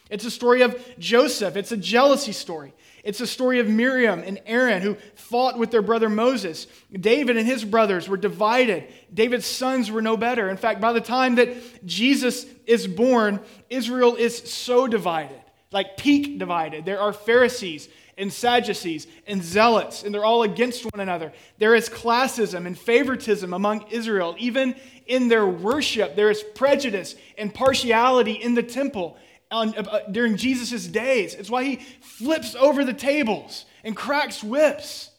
It's 0.09 0.25
a 0.25 0.31
story 0.31 0.61
of 0.61 0.79
Joseph. 0.99 1.55
It's 1.55 1.71
a 1.71 1.77
jealousy 1.77 2.33
story. 2.33 2.73
It's 3.03 3.19
a 3.19 3.27
story 3.27 3.59
of 3.59 3.67
Miriam 3.67 4.23
and 4.25 4.39
Aaron 4.45 4.81
who 4.81 4.95
fought 5.15 5.57
with 5.57 5.71
their 5.71 5.81
brother 5.81 6.09
Moses. 6.09 6.67
David 6.91 7.35
and 7.35 7.45
his 7.45 7.65
brothers 7.65 8.07
were 8.07 8.17
divided. 8.17 8.87
David's 9.13 9.45
sons 9.45 9.91
were 9.91 10.01
no 10.01 10.15
better. 10.15 10.49
In 10.49 10.57
fact, 10.57 10.79
by 10.79 10.93
the 10.93 11.01
time 11.01 11.35
that 11.35 11.85
Jesus 11.85 12.45
is 12.65 12.87
born, 12.87 13.41
Israel 13.69 14.15
is 14.15 14.37
so 14.37 14.87
divided, 14.87 15.41
like 15.73 15.97
peak 15.97 16.37
divided. 16.39 16.85
There 16.85 16.99
are 16.99 17.13
Pharisees 17.13 17.89
and 18.17 18.31
Sadducees 18.31 19.07
and 19.25 19.43
Zealots, 19.43 20.03
and 20.03 20.13
they're 20.13 20.23
all 20.25 20.43
against 20.43 20.83
one 20.85 20.99
another. 20.99 21.33
There 21.57 21.75
is 21.75 21.89
classism 21.89 22.67
and 22.67 22.77
favoritism 22.77 23.53
among 23.53 23.87
Israel. 23.89 24.35
Even 24.37 24.75
in 25.07 25.27
their 25.27 25.47
worship, 25.47 26.15
there 26.15 26.29
is 26.29 26.43
prejudice 26.55 27.15
and 27.37 27.53
partiality 27.53 28.33
in 28.33 28.53
the 28.53 28.63
temple 28.63 29.17
on, 29.51 29.75
uh, 29.75 29.99
during 30.11 30.37
Jesus' 30.37 30.87
days. 30.87 31.33
It's 31.33 31.49
why 31.49 31.63
he 31.63 31.75
flips 32.01 32.55
over 32.55 32.83
the 32.83 32.93
tables 32.93 33.65
and 33.83 33.95
cracks 33.95 34.43
whips. 34.43 35.09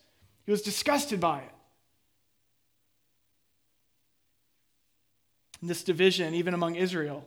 He 0.46 0.52
was 0.52 0.62
disgusted 0.62 1.20
by 1.20 1.38
it. 1.40 1.50
And 5.60 5.70
this 5.70 5.82
division, 5.82 6.34
even 6.34 6.52
among 6.52 6.74
Israel, 6.74 7.26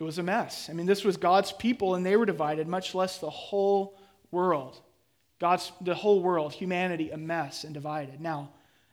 it 0.00 0.02
was 0.02 0.18
a 0.18 0.22
mess. 0.22 0.68
I 0.68 0.72
mean, 0.72 0.86
this 0.86 1.04
was 1.04 1.16
God's 1.16 1.52
people, 1.52 1.94
and 1.94 2.04
they 2.04 2.16
were 2.16 2.26
divided, 2.26 2.66
much 2.66 2.94
less 2.94 3.18
the 3.18 3.30
whole 3.30 3.98
world. 4.32 4.80
God's 5.38 5.70
the 5.80 5.94
whole 5.94 6.22
world, 6.22 6.52
humanity, 6.52 7.10
a 7.10 7.16
mess 7.16 7.64
and 7.64 7.72
divided. 7.72 8.20
Now, 8.20 8.50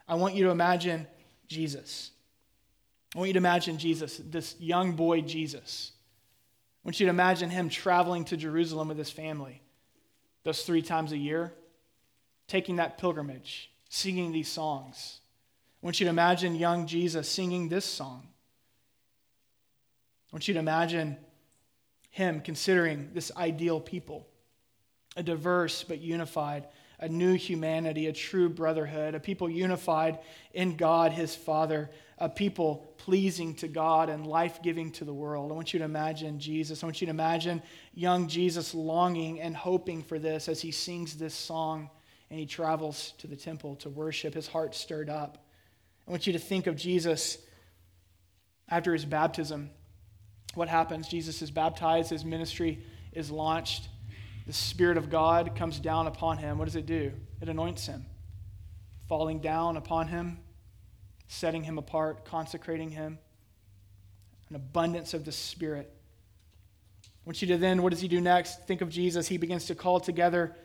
I 0.07 0.15
want 0.15 0.35
you 0.35 0.45
to 0.45 0.51
imagine 0.51 1.07
Jesus. 1.47 2.11
I 3.15 3.19
want 3.19 3.29
you 3.29 3.33
to 3.33 3.39
imagine 3.39 3.77
Jesus, 3.77 4.21
this 4.23 4.55
young 4.59 4.91
boy 4.91 5.21
Jesus 5.21 5.93
I 6.87 6.87
want 6.87 7.01
you 7.01 7.05
to 7.07 7.11
imagine 7.11 7.49
him 7.49 7.67
traveling 7.67 8.23
to 8.25 8.37
Jerusalem 8.37 8.87
with 8.87 8.97
his 8.97 9.09
family 9.09 9.61
those 10.45 10.63
three 10.63 10.81
times 10.81 11.11
a 11.11 11.17
year, 11.17 11.51
taking 12.47 12.77
that 12.77 12.97
pilgrimage, 12.97 13.69
singing 13.89 14.31
these 14.31 14.47
songs. 14.47 15.19
I 15.83 15.85
want 15.85 15.99
you 15.99 16.05
to 16.05 16.09
imagine 16.09 16.55
young 16.55 16.87
Jesus 16.87 17.27
singing 17.27 17.67
this 17.67 17.83
song. 17.83 18.29
I 20.29 20.35
want 20.35 20.47
you 20.47 20.53
to 20.55 20.59
imagine 20.59 21.17
him 22.09 22.41
considering 22.41 23.11
this 23.13 23.31
ideal 23.37 23.79
people, 23.79 24.27
a 25.15 25.23
diverse 25.23 25.83
but 25.83 25.99
unified, 25.99 26.67
a 26.99 27.07
new 27.07 27.35
humanity, 27.35 28.07
a 28.07 28.13
true 28.13 28.49
brotherhood, 28.49 29.13
a 29.13 29.19
people 29.19 29.49
unified 29.49 30.19
in 30.53 30.75
God, 30.75 31.11
his 31.11 31.35
Father, 31.35 31.91
a 32.17 32.27
people 32.27 32.93
pleasing 32.97 33.53
to 33.55 33.67
God 33.67 34.09
and 34.09 34.25
life 34.25 34.61
giving 34.63 34.91
to 34.93 35.05
the 35.05 35.13
world. 35.13 35.51
I 35.51 35.55
want 35.55 35.73
you 35.73 35.79
to 35.79 35.85
imagine 35.85 36.39
Jesus. 36.39 36.83
I 36.83 36.87
want 36.87 36.99
you 36.99 37.05
to 37.05 37.11
imagine 37.11 37.61
young 37.93 38.27
Jesus 38.27 38.73
longing 38.73 39.39
and 39.39 39.55
hoping 39.55 40.01
for 40.01 40.17
this 40.17 40.49
as 40.49 40.59
he 40.59 40.71
sings 40.71 41.15
this 41.15 41.35
song 41.35 41.89
and 42.29 42.39
he 42.39 42.45
travels 42.45 43.13
to 43.19 43.27
the 43.27 43.35
temple 43.35 43.75
to 43.77 43.89
worship, 43.89 44.33
his 44.33 44.47
heart 44.47 44.75
stirred 44.75 45.09
up. 45.09 45.45
I 46.07 46.11
want 46.11 46.25
you 46.25 46.33
to 46.33 46.39
think 46.39 46.67
of 46.67 46.75
Jesus 46.75 47.37
after 48.67 48.91
his 48.91 49.05
baptism. 49.05 49.69
What 50.57 50.67
happens? 50.67 51.07
Jesus 51.07 51.41
is 51.41 51.51
baptized, 51.51 52.09
his 52.09 52.25
ministry 52.25 52.83
is 53.13 53.31
launched. 53.31 53.87
The 54.45 54.53
Spirit 54.53 54.97
of 54.97 55.09
God 55.09 55.55
comes 55.55 55.79
down 55.79 56.07
upon 56.07 56.37
him. 56.37 56.57
What 56.57 56.65
does 56.65 56.75
it 56.75 56.85
do? 56.85 57.11
It 57.41 57.49
anoints 57.49 57.85
him, 57.85 58.05
falling 59.07 59.39
down 59.39 59.77
upon 59.77 60.07
him 60.07 60.39
setting 61.27 61.63
him 61.63 61.77
apart, 61.77 62.25
consecrating 62.25 62.89
him, 62.89 63.19
an 64.49 64.55
abundance 64.55 65.13
of 65.13 65.25
the 65.25 65.31
Spirit. 65.31 65.93
I 67.03 67.09
want 67.25 67.41
you 67.41 67.49
to 67.49 67.57
then, 67.57 67.83
what 67.83 67.91
does 67.91 67.99
he 67.99 68.07
do 68.07 68.21
next? 68.21 68.65
Think 68.65 68.81
of 68.81 68.89
Jesus. 68.89 69.27
He 69.27 69.37
begins 69.37 69.65
to 69.65 69.75
call 69.75 69.99
together 69.99 70.55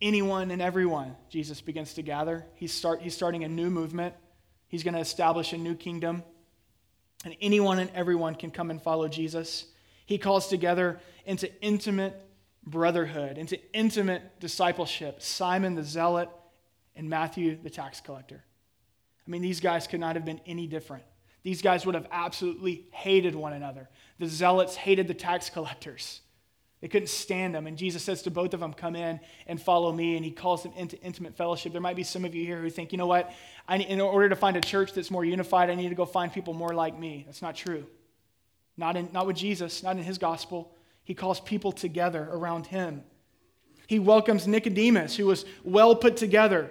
anyone 0.00 0.50
and 0.50 0.60
everyone. 0.60 1.16
Jesus 1.30 1.60
begins 1.60 1.94
to 1.94 2.02
gather. 2.02 2.44
He's, 2.54 2.72
start, 2.72 3.00
he's 3.00 3.14
starting 3.14 3.44
a 3.44 3.48
new 3.48 3.70
movement, 3.70 4.14
he's 4.68 4.82
going 4.82 4.94
to 4.94 5.00
establish 5.00 5.52
a 5.52 5.58
new 5.58 5.74
kingdom. 5.74 6.24
And 7.24 7.36
anyone 7.40 7.78
and 7.78 7.90
everyone 7.94 8.34
can 8.34 8.50
come 8.50 8.70
and 8.70 8.82
follow 8.82 9.08
Jesus. 9.08 9.66
He 10.06 10.18
calls 10.18 10.48
together 10.48 11.00
into 11.24 11.50
intimate 11.62 12.20
brotherhood, 12.64 13.38
into 13.38 13.58
intimate 13.72 14.22
discipleship 14.40 15.22
Simon 15.22 15.74
the 15.74 15.84
zealot 15.84 16.28
and 16.94 17.08
Matthew 17.08 17.58
the 17.62 17.70
tax 17.70 18.00
collector. 18.00 18.44
I 19.26 19.30
mean, 19.30 19.42
these 19.42 19.60
guys 19.60 19.86
could 19.86 20.00
not 20.00 20.16
have 20.16 20.24
been 20.24 20.40
any 20.46 20.66
different. 20.66 21.04
These 21.42 21.62
guys 21.62 21.86
would 21.86 21.94
have 21.94 22.06
absolutely 22.10 22.86
hated 22.92 23.34
one 23.34 23.52
another. 23.52 23.88
The 24.18 24.26
zealots 24.26 24.76
hated 24.76 25.08
the 25.08 25.14
tax 25.14 25.50
collectors. 25.50 26.20
They 26.82 26.88
couldn't 26.88 27.08
stand 27.08 27.54
them. 27.54 27.68
And 27.68 27.78
Jesus 27.78 28.02
says 28.02 28.22
to 28.22 28.30
both 28.30 28.52
of 28.54 28.60
them, 28.60 28.74
Come 28.74 28.96
in 28.96 29.20
and 29.46 29.62
follow 29.62 29.92
me. 29.92 30.16
And 30.16 30.24
he 30.24 30.32
calls 30.32 30.64
them 30.64 30.72
into 30.76 31.00
intimate 31.00 31.36
fellowship. 31.36 31.70
There 31.70 31.80
might 31.80 31.96
be 31.96 32.02
some 32.02 32.24
of 32.24 32.34
you 32.34 32.44
here 32.44 32.60
who 32.60 32.68
think, 32.68 32.90
you 32.90 32.98
know 32.98 33.06
what? 33.06 33.32
I 33.68 33.76
in 33.76 34.00
order 34.00 34.28
to 34.28 34.36
find 34.36 34.56
a 34.56 34.60
church 34.60 34.92
that's 34.92 35.10
more 35.10 35.24
unified, 35.24 35.70
I 35.70 35.76
need 35.76 35.90
to 35.90 35.94
go 35.94 36.04
find 36.04 36.32
people 36.32 36.54
more 36.54 36.74
like 36.74 36.98
me. 36.98 37.22
That's 37.24 37.40
not 37.40 37.54
true. 37.54 37.86
Not, 38.76 38.96
in, 38.96 39.10
not 39.12 39.28
with 39.28 39.36
Jesus, 39.36 39.84
not 39.84 39.96
in 39.96 40.02
his 40.02 40.18
gospel. 40.18 40.74
He 41.04 41.14
calls 41.14 41.38
people 41.38 41.70
together 41.70 42.28
around 42.30 42.66
him. 42.66 43.04
He 43.86 44.00
welcomes 44.00 44.48
Nicodemus, 44.48 45.16
who 45.16 45.26
was 45.26 45.44
well 45.62 45.94
put 45.94 46.16
together, 46.16 46.70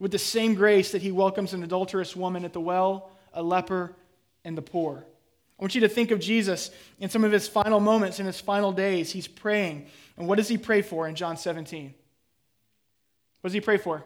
with 0.00 0.10
the 0.10 0.18
same 0.18 0.54
grace 0.54 0.90
that 0.92 1.02
he 1.02 1.12
welcomes 1.12 1.52
an 1.52 1.62
adulterous 1.62 2.16
woman 2.16 2.44
at 2.44 2.52
the 2.52 2.60
well, 2.60 3.10
a 3.32 3.42
leper, 3.42 3.94
and 4.44 4.58
the 4.58 4.62
poor. 4.62 5.06
I 5.58 5.62
want 5.62 5.74
you 5.74 5.80
to 5.82 5.88
think 5.88 6.10
of 6.10 6.20
Jesus 6.20 6.70
in 7.00 7.08
some 7.08 7.24
of 7.24 7.32
his 7.32 7.48
final 7.48 7.80
moments, 7.80 8.20
in 8.20 8.26
his 8.26 8.40
final 8.40 8.72
days. 8.72 9.10
He's 9.10 9.26
praying. 9.26 9.86
And 10.16 10.28
what 10.28 10.36
does 10.36 10.48
he 10.48 10.58
pray 10.58 10.82
for 10.82 11.08
in 11.08 11.14
John 11.14 11.36
17? 11.36 11.94
What 13.40 13.48
does 13.48 13.54
he 13.54 13.60
pray 13.60 13.78
for? 13.78 14.04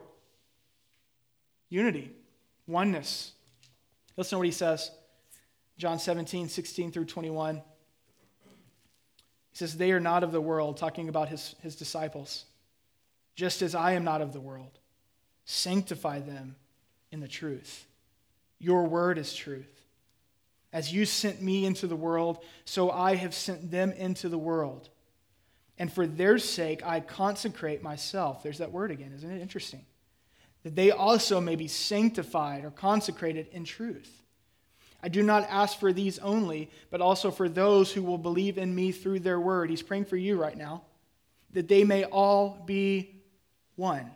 Unity, 1.69 2.13
oneness. 2.67 3.33
Listen 4.17 4.37
to 4.37 4.39
what 4.39 4.47
he 4.47 4.53
says. 4.53 4.91
John 5.77 5.99
17, 5.99 6.49
16 6.49 6.93
through 6.93 7.07
21. 7.07 7.57
He 7.57 7.63
says, 9.53 9.77
They 9.77 9.93
are 9.93 10.01
not 10.01 10.23
of 10.23 10.31
the 10.31 10.41
world, 10.41 10.77
talking 10.77 11.09
about 11.09 11.29
his, 11.29 11.57
his 11.63 11.75
disciples, 11.75 12.45
just 13.35 13.63
as 13.63 13.75
I 13.75 13.93
am 13.93 14.05
not 14.05 14.21
of 14.21 14.33
the 14.33 14.41
world. 14.41 14.79
Sanctify 15.47 16.21
them 16.21 16.55
in 17.11 17.21
the 17.21 17.29
truth. 17.29 17.87
Your 18.59 18.85
word 18.85 19.19
is 19.19 19.35
truth. 19.35 19.81
As 20.73 20.93
you 20.93 21.05
sent 21.05 21.43
me 21.43 21.65
into 21.67 21.87
the 21.87 21.97
world, 21.97 22.45
so 22.65 22.91
I 22.91 23.17
have 23.17 23.35
sent 23.35 23.71
them 23.71 23.93
into 23.93 24.29
the 24.29 24.39
world. 24.39 24.89
And 25.79 25.93
for 25.93 26.07
their 26.07 26.39
sake, 26.39 26.87
I 26.87 27.01
consecrate 27.01 27.83
myself. 27.83 28.43
There's 28.43 28.59
that 28.59 28.71
word 28.71 28.91
again, 28.91 29.13
isn't 29.15 29.31
it 29.31 29.41
interesting? 29.41 29.85
That 30.63 30.77
they 30.77 30.91
also 30.91 31.41
may 31.41 31.57
be 31.57 31.69
sanctified 31.69 32.65
or 32.65 32.71
consecrated 32.71 33.49
in 33.51 33.65
truth. 33.65 34.23
I 35.03 35.09
do 35.09 35.23
not 35.23 35.49
ask 35.49 35.81
for 35.81 35.93
these 35.93 36.19
only, 36.19 36.71
but 36.91 37.01
also 37.01 37.31
for 37.31 37.49
those 37.49 37.91
who 37.91 38.03
will 38.03 38.19
believe 38.19 38.59
in 38.59 38.75
me 38.75 38.93
through 38.93 39.21
their 39.21 39.41
word. 39.41 39.71
He's 39.71 39.83
praying 39.83 40.05
for 40.05 40.19
you 40.19 40.37
right 40.37 40.57
now, 40.57 40.83
that 41.53 41.69
they 41.69 41.85
may 41.85 42.05
all 42.05 42.63
be 42.67 43.23
one 43.77 44.11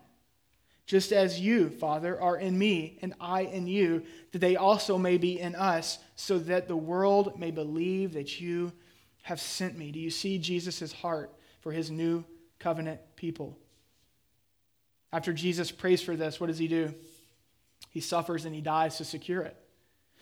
just 0.86 1.12
as 1.12 1.40
you, 1.40 1.70
Father, 1.70 2.20
are 2.20 2.36
in 2.36 2.58
me 2.58 2.98
and 3.00 3.14
I 3.20 3.42
in 3.42 3.66
you, 3.66 4.02
that 4.32 4.40
they 4.40 4.56
also 4.56 4.98
may 4.98 5.16
be 5.16 5.40
in 5.40 5.54
us, 5.54 5.98
so 6.14 6.38
that 6.40 6.68
the 6.68 6.76
world 6.76 7.38
may 7.38 7.50
believe 7.50 8.12
that 8.14 8.40
you 8.40 8.72
have 9.22 9.40
sent 9.40 9.78
me. 9.78 9.90
Do 9.90 9.98
you 9.98 10.10
see 10.10 10.38
Jesus' 10.38 10.92
heart 10.92 11.32
for 11.60 11.72
his 11.72 11.90
new 11.90 12.24
covenant 12.58 13.00
people? 13.16 13.58
After 15.12 15.32
Jesus 15.32 15.70
prays 15.70 16.02
for 16.02 16.16
this, 16.16 16.38
what 16.38 16.48
does 16.48 16.58
he 16.58 16.68
do? 16.68 16.92
He 17.90 18.00
suffers 18.00 18.44
and 18.44 18.54
he 18.54 18.60
dies 18.60 18.98
to 18.98 19.04
secure 19.04 19.42
it. 19.42 19.56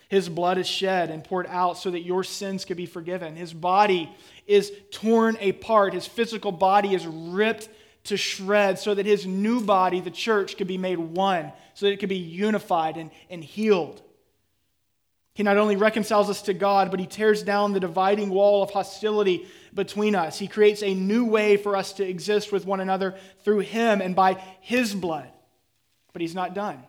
His 0.09 0.29
blood 0.29 0.59
is 0.59 0.69
shed 0.69 1.09
and 1.09 1.25
poured 1.25 1.47
out 1.47 1.79
so 1.79 1.91
that 1.91 2.03
your 2.03 2.23
sins 2.23 2.67
could 2.67 2.77
be 2.77 2.85
forgiven. 2.85 3.35
His 3.35 3.55
body 3.55 4.15
is 4.47 4.71
torn 4.91 5.39
apart. 5.41 5.95
His 5.95 6.07
physical 6.07 6.53
body 6.53 6.95
is 6.95 7.07
ripped 7.07 7.71
to 8.05 8.17
shreds 8.17 8.81
so 8.81 8.95
that 8.95 9.07
his 9.07 9.27
new 9.27 9.61
body, 9.61 10.01
the 10.01 10.11
church, 10.11 10.57
could 10.57 10.67
be 10.67 10.79
made 10.79 10.99
one, 10.99 11.53
so 11.75 11.87
that 11.87 11.93
it 11.93 11.99
could 11.99 12.09
be 12.09 12.17
unified 12.17 12.97
and, 12.97 13.11
and 13.31 13.43
healed. 13.45 14.03
He 15.35 15.43
not 15.43 15.57
only 15.57 15.77
reconciles 15.77 16.29
us 16.29 16.43
to 16.43 16.55
God, 16.55 16.91
but 16.91 17.01
he 17.01 17.07
tears 17.07 17.43
down 17.43 17.73
the 17.73 17.81
dividing 17.81 18.29
wall 18.29 18.63
of 18.63 18.71
hostility 18.71 19.47
between 19.73 20.15
us. 20.15 20.39
He 20.39 20.47
creates 20.47 20.83
a 20.83 20.95
new 20.95 21.25
way 21.25 21.57
for 21.57 21.75
us 21.75 21.95
to 21.95 22.07
exist 22.07 22.53
with 22.53 22.67
one 22.67 22.81
another 22.81 23.15
through 23.45 23.61
him 23.61 24.03
and 24.03 24.15
by 24.15 24.35
his 24.61 24.95
blood. 24.95 25.31
But 26.13 26.21
he's 26.21 26.35
not 26.35 26.55
done. 26.55 26.83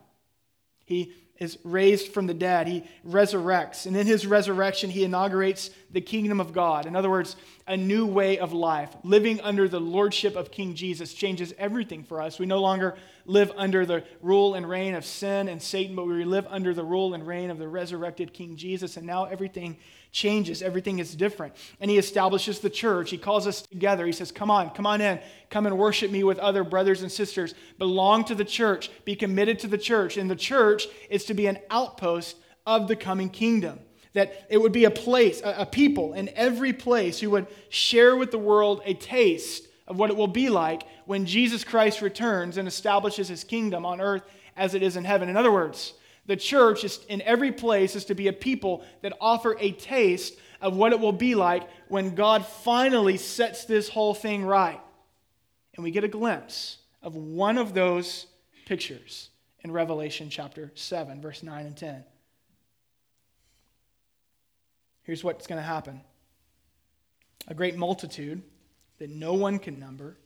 He 0.83 1.13
is 1.39 1.57
raised 1.63 2.13
from 2.13 2.27
the 2.27 2.33
dead. 2.33 2.67
He 2.67 2.83
resurrects. 3.07 3.85
And 3.85 3.97
in 3.97 4.05
his 4.05 4.27
resurrection, 4.27 4.89
he 4.89 5.03
inaugurates 5.03 5.71
the 5.91 6.01
kingdom 6.01 6.39
of 6.39 6.53
God. 6.53 6.85
In 6.85 6.95
other 6.95 7.09
words, 7.09 7.35
a 7.67 7.75
new 7.75 8.05
way 8.05 8.37
of 8.37 8.53
life. 8.53 8.95
Living 9.03 9.41
under 9.41 9.67
the 9.67 9.79
lordship 9.79 10.35
of 10.35 10.51
King 10.51 10.75
Jesus 10.75 11.13
changes 11.13 11.53
everything 11.57 12.03
for 12.03 12.21
us. 12.21 12.39
We 12.39 12.45
no 12.45 12.61
longer 12.61 12.95
live 13.25 13.51
under 13.55 13.85
the 13.85 14.03
rule 14.21 14.53
and 14.53 14.67
reign 14.67 14.95
of 14.95 15.05
sin 15.05 15.47
and 15.47 15.61
Satan, 15.61 15.95
but 15.95 16.05
we 16.05 16.23
live 16.23 16.45
under 16.49 16.73
the 16.73 16.83
rule 16.83 17.13
and 17.13 17.25
reign 17.25 17.49
of 17.49 17.57
the 17.57 17.67
resurrected 17.67 18.33
King 18.33 18.55
Jesus. 18.55 18.97
And 18.97 19.07
now 19.07 19.25
everything 19.25 19.77
changes, 20.13 20.61
everything 20.61 20.99
is 20.99 21.15
different. 21.15 21.53
And 21.81 21.91
he 21.91 21.97
establishes 21.97 22.59
the 22.59 22.69
church. 22.69 23.09
He 23.09 23.17
calls 23.17 23.47
us 23.47 23.63
together. 23.63 24.05
He 24.05 24.13
says, 24.13 24.31
Come 24.31 24.49
on, 24.49 24.69
come 24.69 24.85
on 24.85 25.01
in. 25.01 25.19
Come 25.49 25.65
and 25.65 25.77
worship 25.77 26.11
me 26.11 26.23
with 26.23 26.37
other 26.39 26.63
brothers 26.63 27.01
and 27.01 27.11
sisters. 27.11 27.53
Belong 27.79 28.23
to 28.25 28.35
the 28.35 28.45
church. 28.45 28.91
Be 29.03 29.15
committed 29.15 29.59
to 29.59 29.67
the 29.67 29.77
church. 29.77 30.15
And 30.15 30.29
the 30.29 30.35
church 30.35 30.87
is 31.09 31.25
to 31.25 31.33
be 31.33 31.47
an 31.47 31.57
outpost 31.69 32.37
of 32.65 32.87
the 32.87 32.95
coming 32.95 33.29
kingdom. 33.29 33.79
That 34.13 34.45
it 34.49 34.59
would 34.59 34.71
be 34.71 34.85
a 34.85 34.91
place, 34.91 35.41
a, 35.43 35.65
people 35.65 36.13
in 36.13 36.29
every 36.35 36.71
place 36.71 37.19
who 37.19 37.31
would 37.31 37.47
share 37.69 38.15
with 38.15 38.29
the 38.29 38.37
world 38.37 38.83
a 38.85 38.93
taste 38.93 39.67
of 39.87 39.97
what 39.97 40.11
it 40.11 40.15
will 40.15 40.27
be 40.27 40.49
like 40.49 40.83
when 41.05 41.25
Jesus 41.25 41.63
Christ 41.63 42.03
returns 42.03 42.57
and 42.57 42.67
establishes 42.67 43.27
his 43.27 43.43
kingdom 43.43 43.83
on 43.83 43.99
earth 43.99 44.21
as 44.55 44.75
it 44.75 44.83
is 44.83 44.95
in 44.95 45.03
heaven. 45.03 45.27
In 45.27 45.35
other 45.35 45.51
words, 45.51 45.93
the 46.25 46.35
church 46.37 46.83
is 46.83 46.99
in 47.09 47.21
every 47.21 47.51
place 47.51 47.95
is 47.95 48.05
to 48.05 48.15
be 48.15 48.27
a 48.27 48.33
people 48.33 48.83
that 49.01 49.17
offer 49.19 49.57
a 49.59 49.71
taste 49.71 50.35
of 50.61 50.75
what 50.75 50.93
it 50.93 50.99
will 50.99 51.11
be 51.11 51.35
like 51.35 51.67
when 51.89 52.15
God 52.15 52.45
finally 52.45 53.17
sets 53.17 53.65
this 53.65 53.89
whole 53.89 54.13
thing 54.13 54.45
right. 54.45 54.79
And 55.75 55.83
we 55.83 55.91
get 55.91 56.05
a 56.05 56.09
glimpse 56.09 56.77
of 57.01 57.15
one 57.15 57.57
of 57.57 57.73
those 57.73 58.27
pictures 58.65 59.29
in 59.63 59.71
Revelation 59.71 60.29
chapter 60.29 60.71
7, 60.75 61.21
verse 61.21 61.43
9 61.43 61.65
and 61.65 61.75
10. 61.75 62.05
Here's 65.03 65.23
what's 65.23 65.47
going 65.47 65.59
to 65.59 65.67
happen 65.67 66.01
a 67.49 67.53
great 67.53 67.75
multitude 67.75 68.41
that 68.99 69.09
no 69.09 69.33
one 69.33 69.59
can 69.59 69.77
number 69.77 70.17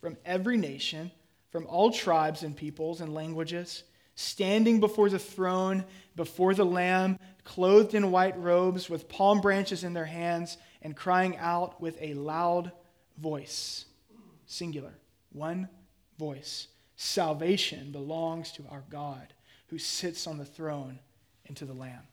from 0.00 0.16
every 0.24 0.56
nation, 0.56 1.12
from 1.50 1.66
all 1.68 1.92
tribes 1.92 2.42
and 2.42 2.56
peoples 2.56 3.00
and 3.00 3.14
languages 3.14 3.84
standing 4.14 4.80
before 4.80 5.08
the 5.08 5.18
throne, 5.18 5.84
before 6.16 6.54
the 6.54 6.64
Lamb, 6.64 7.18
clothed 7.44 7.94
in 7.94 8.10
white 8.10 8.38
robes, 8.38 8.88
with 8.88 9.08
palm 9.08 9.40
branches 9.40 9.84
in 9.84 9.92
their 9.92 10.04
hands, 10.04 10.56
and 10.82 10.96
crying 10.96 11.36
out 11.38 11.80
with 11.80 11.96
a 12.00 12.14
loud 12.14 12.72
voice. 13.18 13.86
Singular. 14.46 14.94
One 15.32 15.68
voice. 16.18 16.68
Salvation 16.96 17.90
belongs 17.90 18.52
to 18.52 18.64
our 18.70 18.84
God 18.88 19.32
who 19.68 19.78
sits 19.78 20.26
on 20.26 20.38
the 20.38 20.44
throne 20.44 20.98
and 21.46 21.56
to 21.56 21.64
the 21.64 21.72
Lamb. 21.72 22.06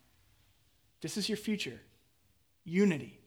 This 1.02 1.18
is 1.18 1.30
your 1.30 1.38
future. 1.38 1.80
Unity 2.64 3.20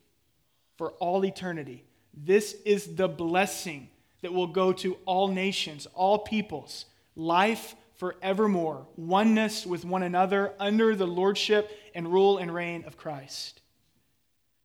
for 0.76 0.90
all 0.92 1.24
eternity. 1.24 1.84
This 2.12 2.54
is 2.64 2.96
the 2.96 3.08
blessing 3.08 3.88
that 4.22 4.32
will 4.32 4.46
go 4.46 4.72
to 4.72 4.96
all 5.04 5.28
nations, 5.28 5.86
all 5.94 6.18
peoples. 6.18 6.86
Life 7.16 7.74
forevermore, 8.04 8.86
oneness 8.96 9.64
with 9.64 9.82
one 9.82 10.02
another 10.02 10.52
under 10.60 10.94
the 10.94 11.06
lordship 11.06 11.70
and 11.94 12.12
rule 12.12 12.36
and 12.36 12.52
reign 12.52 12.84
of 12.86 12.98
Christ. 12.98 13.62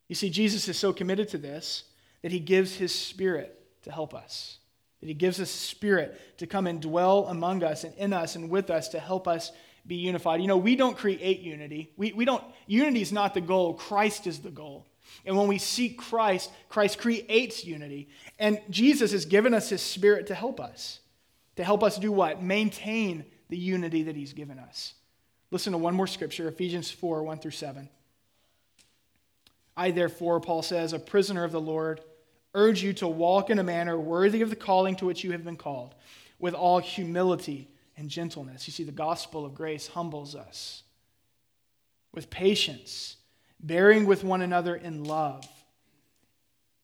You 0.10 0.16
see, 0.16 0.30
Jesus 0.30 0.68
is 0.68 0.78
so 0.78 0.92
committed 0.92 1.30
to 1.30 1.38
this 1.38 1.86
that 2.22 2.34
he 2.34 2.40
gives 2.40 2.76
his 2.76 2.94
spirit 2.94 3.58
to 3.84 3.94
help 3.94 4.14
us. 4.14 4.58
That 5.00 5.08
he 5.08 5.14
gives 5.14 5.40
us 5.40 5.50
spirit 5.50 6.20
to 6.40 6.48
come 6.48 6.68
and 6.68 6.82
dwell 6.82 7.28
among 7.28 7.64
us 7.64 7.86
and 7.86 7.96
in 7.96 8.12
us 8.12 8.36
and 8.36 8.50
with 8.50 8.70
us 8.70 8.90
to 8.90 9.00
help 9.00 9.26
us 9.26 9.54
be 9.88 9.96
unified. 9.96 10.42
You 10.42 10.48
know, 10.48 10.58
we 10.58 10.76
don't 10.76 10.98
create 10.98 11.40
unity. 11.40 11.94
We, 11.96 12.12
we 12.12 12.26
don't, 12.26 12.44
unity 12.68 13.02
is 13.02 13.14
not 13.14 13.34
the 13.34 13.42
goal, 13.42 13.76
Christ 13.76 14.28
is 14.28 14.40
the 14.40 14.52
goal. 14.52 14.86
And 15.26 15.38
when 15.38 15.48
we 15.48 15.60
seek 15.60 15.98
Christ, 15.98 16.52
Christ 16.68 16.98
creates 17.00 17.64
unity. 17.64 18.10
And 18.38 18.60
Jesus 18.70 19.14
has 19.14 19.24
given 19.24 19.54
us 19.54 19.70
his 19.70 19.82
spirit 19.82 20.28
to 20.28 20.36
help 20.36 20.60
us 20.60 21.00
to 21.60 21.66
help 21.66 21.84
us 21.84 21.98
do 21.98 22.10
what? 22.10 22.42
Maintain 22.42 23.26
the 23.50 23.58
unity 23.58 24.04
that 24.04 24.16
he's 24.16 24.32
given 24.32 24.58
us. 24.58 24.94
Listen 25.52 25.74
to 25.74 25.78
one 25.78 25.94
more 25.94 26.08
scripture 26.08 26.48
Ephesians 26.48 26.90
4 26.90 27.22
1 27.22 27.40
through 27.40 27.52
7. 27.52 27.90
I, 29.76 29.92
therefore, 29.92 30.40
Paul 30.40 30.62
says, 30.62 30.94
a 30.94 31.00
prisoner 31.00 31.44
of 31.44 31.52
the 31.52 31.60
Lord, 31.60 32.00
urge 32.56 32.82
you 32.82 32.94
to 32.94 33.10
walk 33.10 33.50
in 33.50 33.60
a 33.60 33.64
manner 33.64 34.00
worthy 34.00 34.42
of 34.42 34.50
the 34.50 34.56
calling 34.56 34.96
to 34.96 35.06
which 35.06 35.26
you 35.26 35.34
have 35.34 35.44
been 35.44 35.58
called, 35.58 35.96
with 36.40 36.54
all 36.54 36.80
humility 36.80 37.68
and 37.98 38.10
gentleness. 38.10 38.66
You 38.66 38.72
see, 38.72 38.86
the 38.86 38.94
gospel 38.94 39.46
of 39.46 39.54
grace 39.54 39.88
humbles 39.88 40.36
us. 40.36 40.84
With 42.14 42.30
patience, 42.30 43.18
bearing 43.60 44.06
with 44.06 44.24
one 44.24 44.42
another 44.42 44.78
in 44.78 45.04
love, 45.04 45.46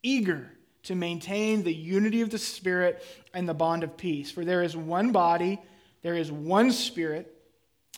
eager 0.04 0.52
to 0.86 0.96
maintain 0.96 1.64
the 1.64 1.74
unity 1.74 2.22
of 2.22 2.30
the 2.30 2.38
Spirit 2.38 3.04
and 3.34 3.48
the 3.48 3.54
bond 3.54 3.84
of 3.84 3.98
peace. 3.98 4.32
For 4.32 4.46
there 4.46 4.64
is 4.64 4.76
one 4.76 5.12
body, 5.12 5.62
there 6.02 6.16
is 6.16 6.32
one 6.32 6.72
Spirit, 6.72 7.32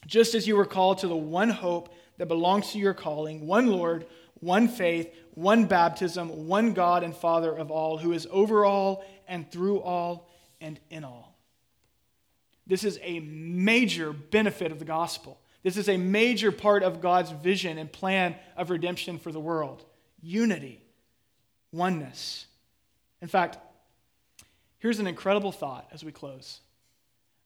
just 0.06 0.36
as 0.36 0.48
you 0.48 0.56
were 0.56 0.66
called 0.66 1.00
to 1.00 1.08
the 1.08 1.16
one 1.16 1.50
hope 1.50 1.94
that 2.18 2.28
belongs 2.28 2.72
to 2.72 2.80
your 2.80 2.94
calling, 2.94 3.46
one 3.46 3.68
Lord, 3.68 4.06
one 4.40 4.68
faith, 4.68 5.14
one 5.34 5.66
baptism, 5.66 6.48
one 6.48 6.74
God 6.74 7.04
and 7.04 7.16
Father 7.16 7.56
of 7.56 7.72
all, 7.72 7.98
who 7.98 8.14
is 8.14 8.28
over 8.32 8.66
all 8.66 9.06
and 9.28 9.50
through 9.52 9.82
all 9.82 10.30
and 10.62 10.80
in 10.90 11.04
all. 11.04 11.36
This 12.66 12.84
is 12.84 13.00
a 13.02 13.20
major 13.20 14.12
benefit 14.12 14.72
of 14.72 14.80
the 14.80 14.86
gospel. 14.86 15.40
This 15.64 15.78
is 15.78 15.90
a 15.90 15.98
major 15.98 16.52
part 16.52 16.84
of 16.84 17.02
God's 17.02 17.32
vision 17.32 17.78
and 17.78 17.92
plan 17.92 18.36
of 18.56 18.70
redemption 18.70 19.20
for 19.20 19.32
the 19.32 19.40
world 19.40 19.84
unity, 20.22 20.82
oneness. 21.72 22.48
In 23.22 23.28
fact, 23.28 23.58
here's 24.80 25.00
an 25.00 25.08
incredible 25.08 25.52
thought 25.52 25.88
as 25.92 26.04
we 26.04 26.12
close. 26.12 26.62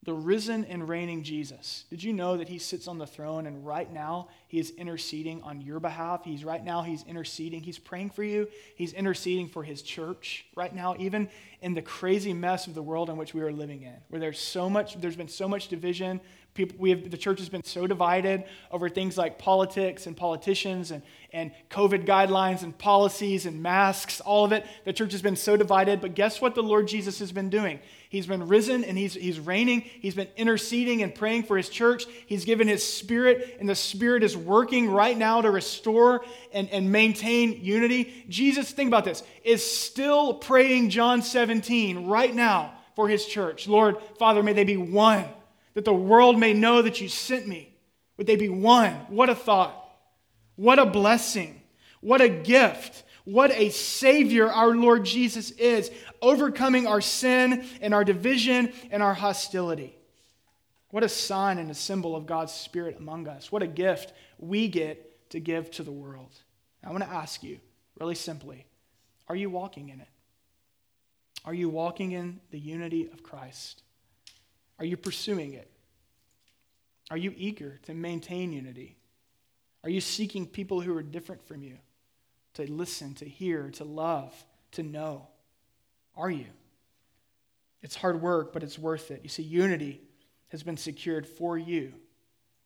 The 0.03 0.13
risen 0.13 0.65
and 0.65 0.89
reigning 0.89 1.21
Jesus. 1.21 1.85
Did 1.91 2.01
you 2.01 2.11
know 2.11 2.37
that 2.37 2.49
he 2.49 2.57
sits 2.57 2.87
on 2.87 2.97
the 2.97 3.05
throne 3.05 3.45
and 3.45 3.63
right 3.63 3.91
now 3.91 4.29
he 4.47 4.57
is 4.57 4.71
interceding 4.71 5.43
on 5.43 5.61
your 5.61 5.79
behalf? 5.79 6.23
He's 6.23 6.43
right 6.43 6.63
now 6.63 6.81
he's 6.81 7.03
interceding. 7.03 7.61
He's 7.61 7.77
praying 7.77 8.09
for 8.09 8.23
you. 8.23 8.47
He's 8.75 8.93
interceding 8.93 9.47
for 9.47 9.61
his 9.61 9.83
church 9.83 10.45
right 10.55 10.73
now, 10.73 10.95
even 10.97 11.29
in 11.61 11.75
the 11.75 11.83
crazy 11.83 12.33
mess 12.33 12.65
of 12.65 12.73
the 12.73 12.81
world 12.81 13.11
in 13.11 13.17
which 13.17 13.35
we 13.35 13.41
are 13.41 13.51
living 13.51 13.83
in, 13.83 13.93
where 14.09 14.19
there's 14.19 14.39
so 14.39 14.71
much, 14.71 14.99
there's 14.99 15.15
been 15.15 15.27
so 15.27 15.47
much 15.47 15.67
division, 15.67 16.19
People, 16.53 16.75
we 16.79 16.89
have, 16.89 17.09
the 17.09 17.17
church 17.17 17.39
has 17.39 17.47
been 17.47 17.63
so 17.63 17.87
divided 17.87 18.43
over 18.71 18.89
things 18.89 19.17
like 19.17 19.39
politics 19.39 20.05
and 20.05 20.17
politicians 20.17 20.91
and, 20.91 21.01
and 21.31 21.51
COVID 21.69 22.05
guidelines 22.05 22.61
and 22.61 22.77
policies 22.77 23.45
and 23.45 23.63
masks, 23.63 24.19
all 24.19 24.43
of 24.43 24.51
it. 24.51 24.65
The 24.83 24.91
church 24.91 25.13
has 25.13 25.21
been 25.21 25.37
so 25.37 25.55
divided. 25.55 26.01
But 26.01 26.13
guess 26.13 26.41
what 26.41 26.53
the 26.53 26.61
Lord 26.61 26.89
Jesus 26.89 27.19
has 27.19 27.31
been 27.31 27.49
doing? 27.49 27.79
He's 28.09 28.27
been 28.27 28.49
risen 28.49 28.83
and 28.83 28.97
he's, 28.97 29.13
he's 29.13 29.39
reigning. 29.39 29.79
He's 29.79 30.15
been 30.15 30.27
interceding 30.35 31.03
and 31.03 31.15
praying 31.15 31.43
for 31.43 31.55
his 31.55 31.69
church. 31.69 32.03
He's 32.25 32.43
given 32.43 32.67
his 32.67 32.85
spirit, 32.85 33.55
and 33.61 33.69
the 33.69 33.75
spirit 33.75 34.21
is 34.21 34.35
working 34.35 34.89
right 34.89 35.17
now 35.17 35.39
to 35.39 35.49
restore 35.49 36.25
and, 36.51 36.69
and 36.69 36.91
maintain 36.91 37.63
unity. 37.63 38.25
Jesus, 38.27 38.71
think 38.71 38.89
about 38.89 39.05
this, 39.05 39.23
is 39.45 39.65
still 39.65 40.33
praying 40.33 40.89
John 40.89 41.21
17 41.21 42.07
right 42.07 42.35
now 42.35 42.73
for 42.97 43.07
his 43.07 43.25
church. 43.25 43.69
Lord, 43.69 43.95
Father, 44.19 44.43
may 44.43 44.51
they 44.51 44.65
be 44.65 44.75
one 44.75 45.23
that 45.73 45.85
the 45.85 45.93
world 45.93 46.39
may 46.39 46.53
know 46.53 46.81
that 46.81 47.01
you 47.01 47.09
sent 47.09 47.47
me. 47.47 47.75
Would 48.17 48.27
they 48.27 48.35
be 48.35 48.49
one? 48.49 48.93
What 49.09 49.29
a 49.29 49.35
thought. 49.35 49.75
What 50.55 50.79
a 50.79 50.85
blessing. 50.85 51.61
What 52.01 52.21
a 52.21 52.29
gift. 52.29 53.03
What 53.23 53.51
a 53.51 53.69
Savior 53.69 54.49
our 54.49 54.75
Lord 54.75 55.05
Jesus 55.05 55.51
is, 55.51 55.91
overcoming 56.21 56.87
our 56.87 57.01
sin 57.01 57.65
and 57.81 57.93
our 57.93 58.03
division 58.03 58.73
and 58.89 59.03
our 59.03 59.13
hostility. 59.13 59.95
What 60.89 61.03
a 61.03 61.09
sign 61.09 61.57
and 61.57 61.71
a 61.71 61.75
symbol 61.75 62.15
of 62.15 62.25
God's 62.25 62.51
Spirit 62.51 62.97
among 62.97 63.27
us. 63.27 63.51
What 63.51 63.63
a 63.63 63.67
gift 63.67 64.13
we 64.39 64.67
get 64.67 65.29
to 65.29 65.39
give 65.39 65.71
to 65.71 65.83
the 65.83 65.91
world. 65.91 66.33
I 66.83 66.89
want 66.91 67.03
to 67.03 67.09
ask 67.09 67.43
you, 67.43 67.59
really 67.99 68.15
simply, 68.15 68.65
are 69.27 69.35
you 69.35 69.49
walking 69.49 69.89
in 69.89 70.01
it? 70.01 70.07
Are 71.45 71.53
you 71.53 71.69
walking 71.69 72.11
in 72.11 72.39
the 72.49 72.59
unity 72.59 73.09
of 73.13 73.23
Christ? 73.23 73.83
Are 74.81 74.85
you 74.85 74.97
pursuing 74.97 75.53
it? 75.53 75.69
Are 77.11 77.17
you 77.17 77.35
eager 77.37 77.79
to 77.83 77.93
maintain 77.93 78.51
unity? 78.51 78.97
Are 79.83 79.91
you 79.91 80.01
seeking 80.01 80.47
people 80.47 80.81
who 80.81 80.97
are 80.97 81.03
different 81.03 81.43
from 81.43 81.61
you 81.61 81.77
to 82.55 82.63
listen, 82.63 83.13
to 83.15 83.25
hear, 83.25 83.69
to 83.75 83.83
love, 83.83 84.33
to 84.71 84.81
know? 84.81 85.27
Are 86.17 86.31
you? 86.31 86.47
It's 87.83 87.95
hard 87.95 88.23
work, 88.23 88.53
but 88.53 88.63
it's 88.63 88.79
worth 88.79 89.11
it. 89.11 89.19
You 89.21 89.29
see, 89.29 89.43
unity 89.43 90.01
has 90.47 90.63
been 90.63 90.77
secured 90.77 91.27
for 91.27 91.59
you, 91.59 91.93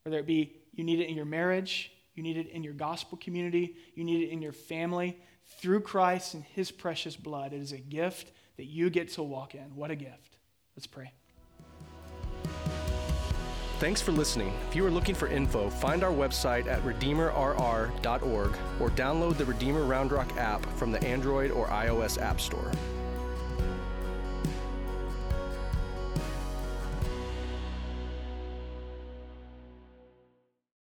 whether 0.04 0.18
it 0.18 0.26
be 0.26 0.54
you 0.74 0.86
need 0.86 1.02
it 1.02 1.10
in 1.10 1.18
your 1.18 1.26
marriage, 1.26 1.92
you 2.14 2.24
need 2.24 2.38
it 2.38 2.48
in 2.48 2.64
your 2.64 2.74
gospel 2.74 3.18
community, 3.18 3.76
you 3.94 4.06
need 4.06 4.24
it 4.24 4.30
in 4.30 4.42
your 4.42 4.54
family. 4.54 5.20
Through 5.60 5.82
Christ 5.82 6.34
and 6.34 6.46
his 6.46 6.72
precious 6.72 7.18
blood, 7.18 7.52
it 7.52 7.62
is 7.62 7.74
a 7.74 7.78
gift 7.78 8.32
that 8.56 8.68
you 8.68 8.90
get 8.90 9.10
to 9.10 9.24
walk 9.24 9.54
in. 9.54 9.76
What 9.76 9.92
a 9.92 9.96
gift. 9.98 10.38
Let's 10.78 10.88
pray. 10.88 11.12
Thanks 13.78 14.02
for 14.02 14.14
listening. 14.14 14.54
If 14.70 14.76
you 14.76 14.86
are 14.86 14.90
looking 14.90 15.16
for 15.16 15.28
info, 15.28 15.70
find 15.70 16.02
our 16.02 16.12
website 16.12 16.66
at 16.68 16.82
redeemerrr.org 16.84 18.58
or 18.80 18.90
download 18.92 19.36
the 19.36 19.44
Redeemer 19.44 19.84
Round 19.84 20.14
Rock 20.14 20.38
app 20.38 20.66
from 20.78 20.94
the 20.94 21.04
Android 21.04 21.52
or 21.52 21.68
iOS 21.68 22.20
App 22.22 22.40
Store. 22.40 22.72